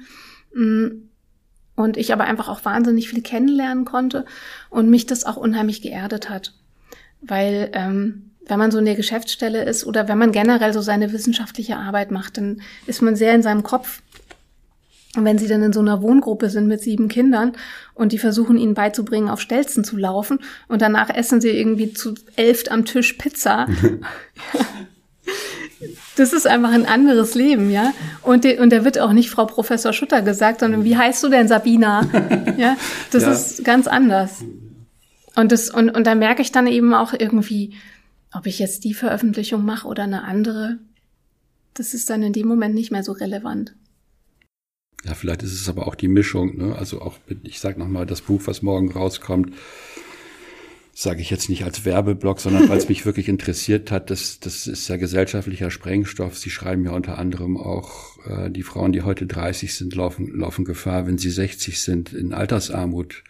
[0.55, 0.89] Mm,
[1.77, 4.27] und ich aber einfach auch wahnsinnig viel kennenlernen konnte
[4.69, 6.55] und mich das auch unheimlich geerdet hat.
[7.23, 11.13] Weil ähm, wenn man so in der Geschäftsstelle ist oder wenn man generell so seine
[11.13, 14.03] wissenschaftliche Arbeit macht, dann ist man sehr in seinem Kopf.
[15.17, 17.53] Und wenn sie dann in so einer Wohngruppe sind mit sieben Kindern
[17.95, 22.15] und die versuchen ihnen beizubringen, auf Stelzen zu laufen und danach essen sie irgendwie zu
[22.37, 23.67] elft am Tisch Pizza,
[26.17, 27.93] Das ist einfach ein anderes Leben, ja.
[28.23, 31.29] Und, die, und da wird auch nicht Frau Professor Schutter gesagt, sondern wie heißt du
[31.29, 32.03] denn Sabina?
[32.59, 32.77] ja,
[33.11, 33.33] das ja.
[33.33, 34.45] ist ganz anders.
[35.37, 37.75] Und das, und, und da merke ich dann eben auch irgendwie,
[38.33, 40.79] ob ich jetzt die Veröffentlichung mache oder eine andere,
[41.75, 43.75] das ist dann in dem Moment nicht mehr so relevant.
[45.05, 46.77] Ja, vielleicht ist es aber auch die Mischung, ne?
[46.77, 49.55] Also auch, ich sag nochmal, das Buch, was morgen rauskommt,
[51.01, 54.11] sage ich jetzt nicht als Werbeblock, sondern weil es mich wirklich interessiert hat.
[54.11, 56.37] Das, das ist ja gesellschaftlicher Sprengstoff.
[56.37, 60.67] Sie schreiben ja unter anderem auch, äh, die Frauen, die heute 30 sind, laufen, laufen
[60.67, 63.25] Gefahr, wenn sie 60 sind, in Altersarmut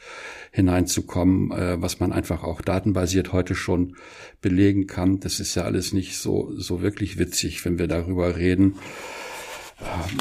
[0.51, 3.95] hineinzukommen, äh, was man einfach auch datenbasiert heute schon
[4.43, 5.21] belegen kann.
[5.21, 8.81] Das ist ja alles nicht so, so wirklich witzig, wenn wir darüber reden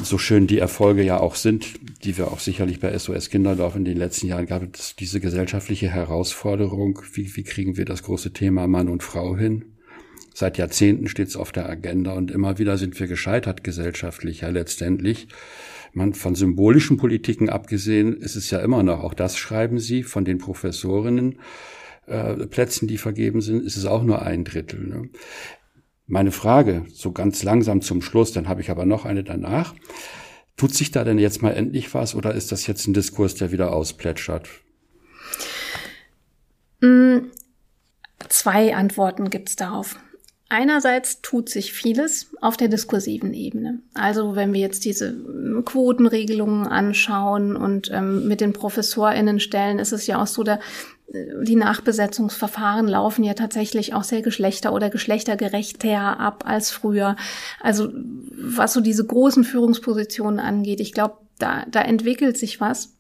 [0.04, 3.86] so schön die Erfolge ja auch sind, die wir auch sicherlich bei SOS Kinderdorf in
[3.86, 8.68] den letzten Jahren gab, es diese gesellschaftliche Herausforderung, wie, wie kriegen wir das große Thema
[8.68, 9.66] Mann und Frau hin?
[10.34, 14.50] Seit Jahrzehnten steht es auf der Agenda und immer wieder sind wir gescheitert gesellschaftlich, ja
[14.50, 15.28] letztendlich.
[15.92, 20.24] Man, von symbolischen Politiken abgesehen ist es ja immer noch, auch das schreiben Sie, von
[20.24, 21.40] den Professorinnen,
[22.06, 24.88] äh, Plätzen, die vergeben sind, ist es auch nur ein Drittel.
[24.88, 25.10] Ne?
[26.12, 29.76] Meine Frage, so ganz langsam zum Schluss, dann habe ich aber noch eine danach.
[30.58, 33.52] Tut sich da denn jetzt mal endlich was oder ist das jetzt ein Diskurs, der
[33.52, 34.50] wieder ausplätschert?
[36.82, 37.28] Mm,
[38.28, 40.00] zwei Antworten gibt's darauf.
[40.50, 43.82] Einerseits tut sich vieles auf der diskursiven Ebene.
[43.94, 45.16] Also wenn wir jetzt diese
[45.64, 50.60] Quotenregelungen anschauen und ähm, mit den ProfessorInnen stellen, ist es ja auch so, da
[51.12, 57.16] die Nachbesetzungsverfahren laufen ja tatsächlich auch sehr geschlechter- oder geschlechtergerechter ab als früher.
[57.62, 57.92] Also
[58.32, 62.94] was so diese großen Führungspositionen angeht, ich glaube, da, da entwickelt sich was.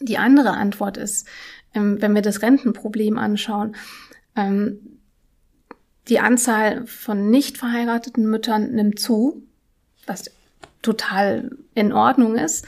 [0.00, 1.28] Die andere Antwort ist,
[1.74, 3.76] ähm, wenn wir das Rentenproblem anschauen,
[4.34, 4.98] ähm,
[6.08, 9.42] die Anzahl von nicht verheirateten Müttern nimmt zu,
[10.06, 10.30] was
[10.82, 12.66] total in Ordnung ist.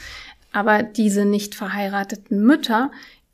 [0.52, 2.90] Aber diese nicht verheirateten Mütter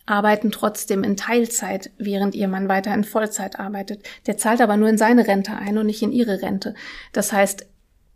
[0.06, 4.04] arbeiten trotzdem in Teilzeit, während ihr Mann weiter in Vollzeit arbeitet.
[4.26, 6.74] Der zahlt aber nur in seine Rente ein und nicht in ihre Rente.
[7.12, 7.66] Das heißt,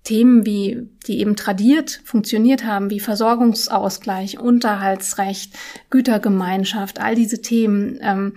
[0.04, 5.54] Themen wie, die eben tradiert funktioniert haben, wie Versorgungsausgleich, Unterhaltsrecht,
[5.90, 8.34] Gütergemeinschaft, all diese Themen, ähm,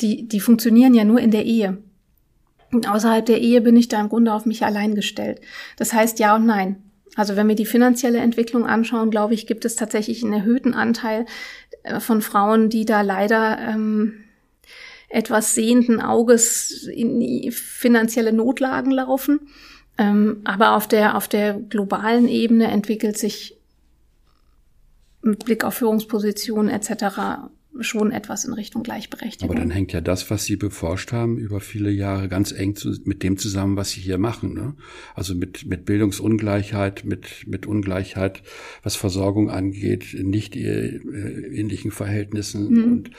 [0.00, 1.78] die, die funktionieren ja nur in der Ehe.
[2.72, 5.40] Und außerhalb der Ehe bin ich da im Grunde auf mich allein gestellt.
[5.76, 6.82] Das heißt ja und nein.
[7.14, 11.24] Also wenn wir die finanzielle Entwicklung anschauen, glaube ich, gibt es tatsächlich einen erhöhten Anteil
[12.00, 14.24] von Frauen, die da leider ähm,
[15.08, 19.48] etwas sehenden Auges in finanzielle Notlagen laufen.
[19.98, 23.56] Ähm, aber auf der, auf der globalen Ebene entwickelt sich
[25.22, 27.50] mit Blick auf Führungspositionen etc
[27.80, 29.50] schon etwas in Richtung Gleichberechtigung.
[29.50, 32.94] Aber dann hängt ja das, was Sie beforscht haben über viele Jahre, ganz eng zu,
[33.04, 34.54] mit dem zusammen, was Sie hier machen.
[34.54, 34.74] Ne?
[35.14, 38.42] Also mit, mit Bildungsungleichheit, mit, mit Ungleichheit,
[38.82, 42.70] was Versorgung angeht, nicht äh, ähnlichen Verhältnissen.
[42.70, 42.92] Mhm.
[42.92, 43.10] Und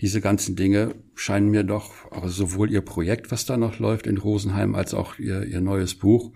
[0.00, 4.18] diese ganzen Dinge scheinen mir doch, aber sowohl Ihr Projekt, was da noch läuft in
[4.18, 6.32] Rosenheim, als auch Ihr, Ihr neues Buch,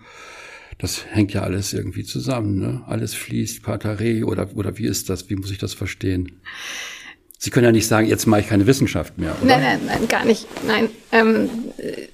[0.77, 2.83] das hängt ja alles irgendwie zusammen, ne?
[2.85, 5.29] Alles fließt, Pateré oder, oder wie ist das?
[5.29, 6.41] Wie muss ich das verstehen?
[7.37, 9.35] Sie können ja nicht sagen, jetzt mache ich keine Wissenschaft mehr.
[9.41, 9.57] Oder?
[9.57, 10.47] Nein, nein, nein, gar nicht.
[10.65, 10.89] Nein.
[11.11, 12.07] Ähm, äh,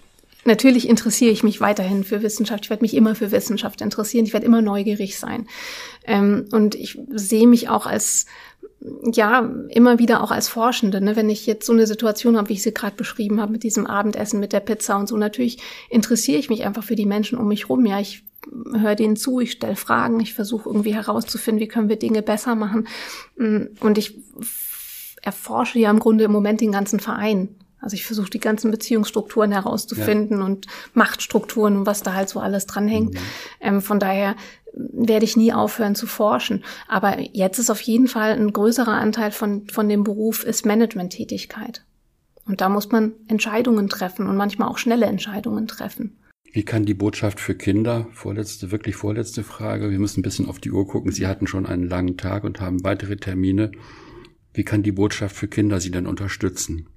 [0.46, 2.66] natürlich interessiere ich mich weiterhin für Wissenschaft.
[2.66, 4.26] Ich werde mich immer für Wissenschaft interessieren.
[4.26, 5.48] Ich werde immer neugierig sein.
[6.06, 8.26] Ähm, und ich sehe mich auch als
[9.14, 11.16] ja, immer wieder auch als Forschende, ne?
[11.16, 13.86] wenn ich jetzt so eine Situation habe, wie ich sie gerade beschrieben habe, mit diesem
[13.86, 15.60] Abendessen, mit der Pizza und so, natürlich
[15.90, 17.86] interessiere ich mich einfach für die Menschen um mich rum.
[17.86, 18.24] Ja, ich
[18.74, 22.56] höre denen zu, ich stelle Fragen, ich versuche irgendwie herauszufinden, wie können wir Dinge besser
[22.56, 22.88] machen.
[23.38, 24.18] Mm, und ich
[25.22, 27.56] erforsche ja im Grunde im Moment den ganzen Verein.
[27.80, 30.46] Also ich versuche die ganzen Beziehungsstrukturen herauszufinden ja.
[30.46, 33.16] und Machtstrukturen und was da halt so alles dranhängt.
[33.16, 33.20] Mhm.
[33.60, 34.36] Ähm, von daher
[34.74, 36.64] werde ich nie aufhören zu forschen.
[36.88, 41.84] Aber jetzt ist auf jeden Fall ein größerer Anteil von, von dem Beruf ist Management-Tätigkeit.
[42.48, 46.18] Und da muss man Entscheidungen treffen und manchmal auch schnelle Entscheidungen treffen.
[46.54, 50.60] Wie kann die Botschaft für Kinder, vorletzte, wirklich vorletzte Frage, wir müssen ein bisschen auf
[50.60, 53.72] die Uhr gucken, Sie hatten schon einen langen Tag und haben weitere Termine.
[54.54, 56.88] Wie kann die Botschaft für Kinder Sie denn unterstützen?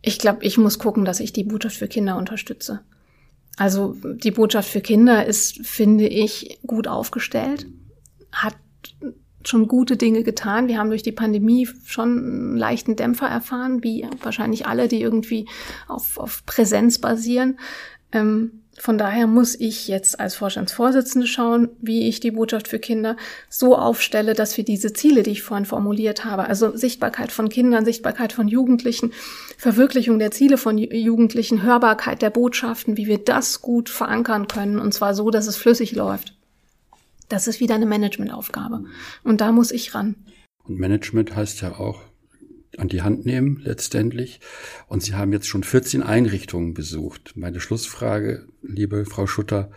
[0.00, 2.80] Ich glaube, ich muss gucken, dass ich die Botschaft für Kinder unterstütze.
[3.56, 7.66] Also die Botschaft für Kinder ist, finde ich, gut aufgestellt,
[8.32, 8.56] hat
[9.44, 10.68] schon gute Dinge getan.
[10.68, 15.48] Wir haben durch die Pandemie schon einen leichten Dämpfer erfahren, wie wahrscheinlich alle, die irgendwie
[15.88, 17.58] auf, auf Präsenz basieren.
[18.12, 23.16] Ähm, von daher muss ich jetzt als Vorstandsvorsitzende schauen, wie ich die Botschaft für Kinder
[23.50, 27.84] so aufstelle, dass wir diese Ziele, die ich vorhin formuliert habe, also Sichtbarkeit von Kindern,
[27.84, 29.12] Sichtbarkeit von Jugendlichen,
[29.58, 34.94] Verwirklichung der Ziele von Jugendlichen, Hörbarkeit der Botschaften, wie wir das gut verankern können, und
[34.94, 36.34] zwar so, dass es flüssig läuft.
[37.28, 38.84] Das ist wieder eine Managementaufgabe.
[39.22, 40.16] Und da muss ich ran.
[40.64, 42.02] Und Management heißt ja auch
[42.78, 44.40] an die Hand nehmen letztendlich.
[44.86, 47.32] Und Sie haben jetzt schon 14 Einrichtungen besucht.
[47.36, 49.70] Meine Schlussfrage, liebe Frau Schutter,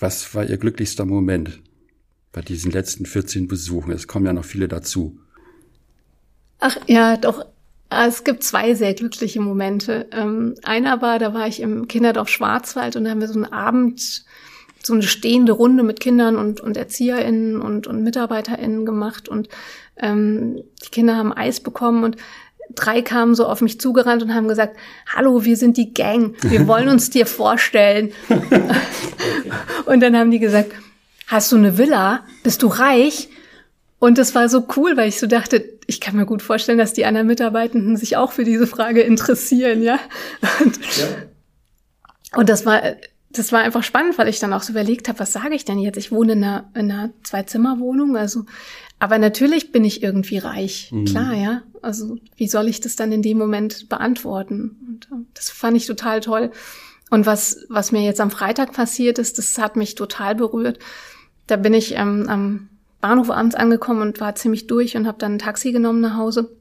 [0.00, 1.60] was war Ihr glücklichster Moment
[2.32, 3.92] bei diesen letzten 14 Besuchen?
[3.92, 5.18] Es kommen ja noch viele dazu.
[6.58, 7.44] Ach ja, doch.
[7.90, 10.08] Es gibt zwei sehr glückliche Momente.
[10.12, 13.52] Ähm, einer war, da war ich im Kinderdorf Schwarzwald und da haben wir so einen
[13.52, 14.24] Abend,
[14.82, 19.48] so eine stehende Runde mit Kindern und, und ErzieherInnen und, und MitarbeiterInnen gemacht und
[19.96, 22.16] ähm, die Kinder haben Eis bekommen und
[22.74, 24.76] drei kamen so auf mich zugerannt und haben gesagt,
[25.06, 28.12] hallo, wir sind die Gang, wir wollen uns dir vorstellen.
[29.86, 30.72] und dann haben die gesagt,
[31.26, 32.24] hast du eine Villa?
[32.42, 33.28] Bist du reich?
[33.98, 36.92] Und das war so cool, weil ich so dachte, ich kann mir gut vorstellen, dass
[36.92, 40.00] die anderen Mitarbeitenden sich auch für diese Frage interessieren, ja.
[40.60, 41.06] Und, ja.
[42.36, 42.82] und das war,
[43.30, 45.78] das war einfach spannend, weil ich dann auch so überlegt habe, was sage ich denn
[45.78, 45.96] jetzt?
[45.98, 48.44] Ich wohne in einer, in einer Zwei-Zimmer-Wohnung, also
[49.02, 51.06] aber natürlich bin ich irgendwie reich, mhm.
[51.06, 51.62] klar, ja.
[51.82, 54.76] Also wie soll ich das dann in dem Moment beantworten?
[54.86, 56.52] Und äh, das fand ich total toll.
[57.10, 60.78] Und was, was mir jetzt am Freitag passiert ist, das hat mich total berührt.
[61.48, 62.68] Da bin ich ähm, am
[63.00, 66.52] Bahnhof abends angekommen und war ziemlich durch und habe dann ein Taxi genommen nach Hause.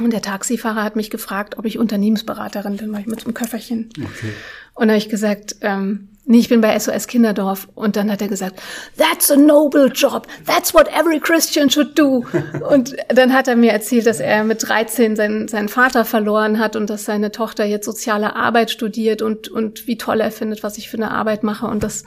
[0.00, 3.34] Und der Taxifahrer hat mich gefragt, ob ich Unternehmensberaterin bin, weil ich mit so einem
[3.34, 3.90] Köfferchen.
[3.98, 4.32] Okay.
[4.72, 7.66] Und da habe ich gesagt, ähm, Nee, ich bin bei SOS Kinderdorf.
[7.74, 8.62] Und dann hat er gesagt,
[8.96, 10.28] that's a noble job.
[10.46, 12.24] That's what every Christian should do.
[12.70, 16.76] Und dann hat er mir erzählt, dass er mit 13 seinen, seinen Vater verloren hat
[16.76, 20.78] und dass seine Tochter jetzt soziale Arbeit studiert und, und wie toll er findet, was
[20.78, 21.66] ich für eine Arbeit mache.
[21.66, 22.04] Und das,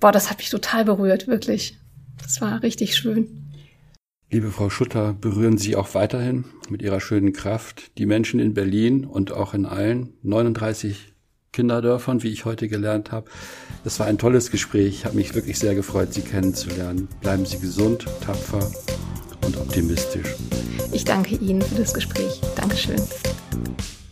[0.00, 1.76] boah, das hat mich total berührt, wirklich.
[2.22, 3.50] Das war richtig schön.
[4.30, 9.04] Liebe Frau Schutter, berühren Sie auch weiterhin mit Ihrer schönen Kraft die Menschen in Berlin
[9.04, 11.12] und auch in allen 39
[11.58, 13.26] Kinderdörfern, wie ich heute gelernt habe.
[13.82, 14.98] Das war ein tolles Gespräch.
[14.98, 17.08] Ich habe mich wirklich sehr gefreut, Sie kennenzulernen.
[17.20, 18.64] Bleiben Sie gesund, tapfer
[19.44, 20.36] und optimistisch.
[20.92, 22.40] Ich danke Ihnen für das Gespräch.
[22.54, 23.02] Dankeschön.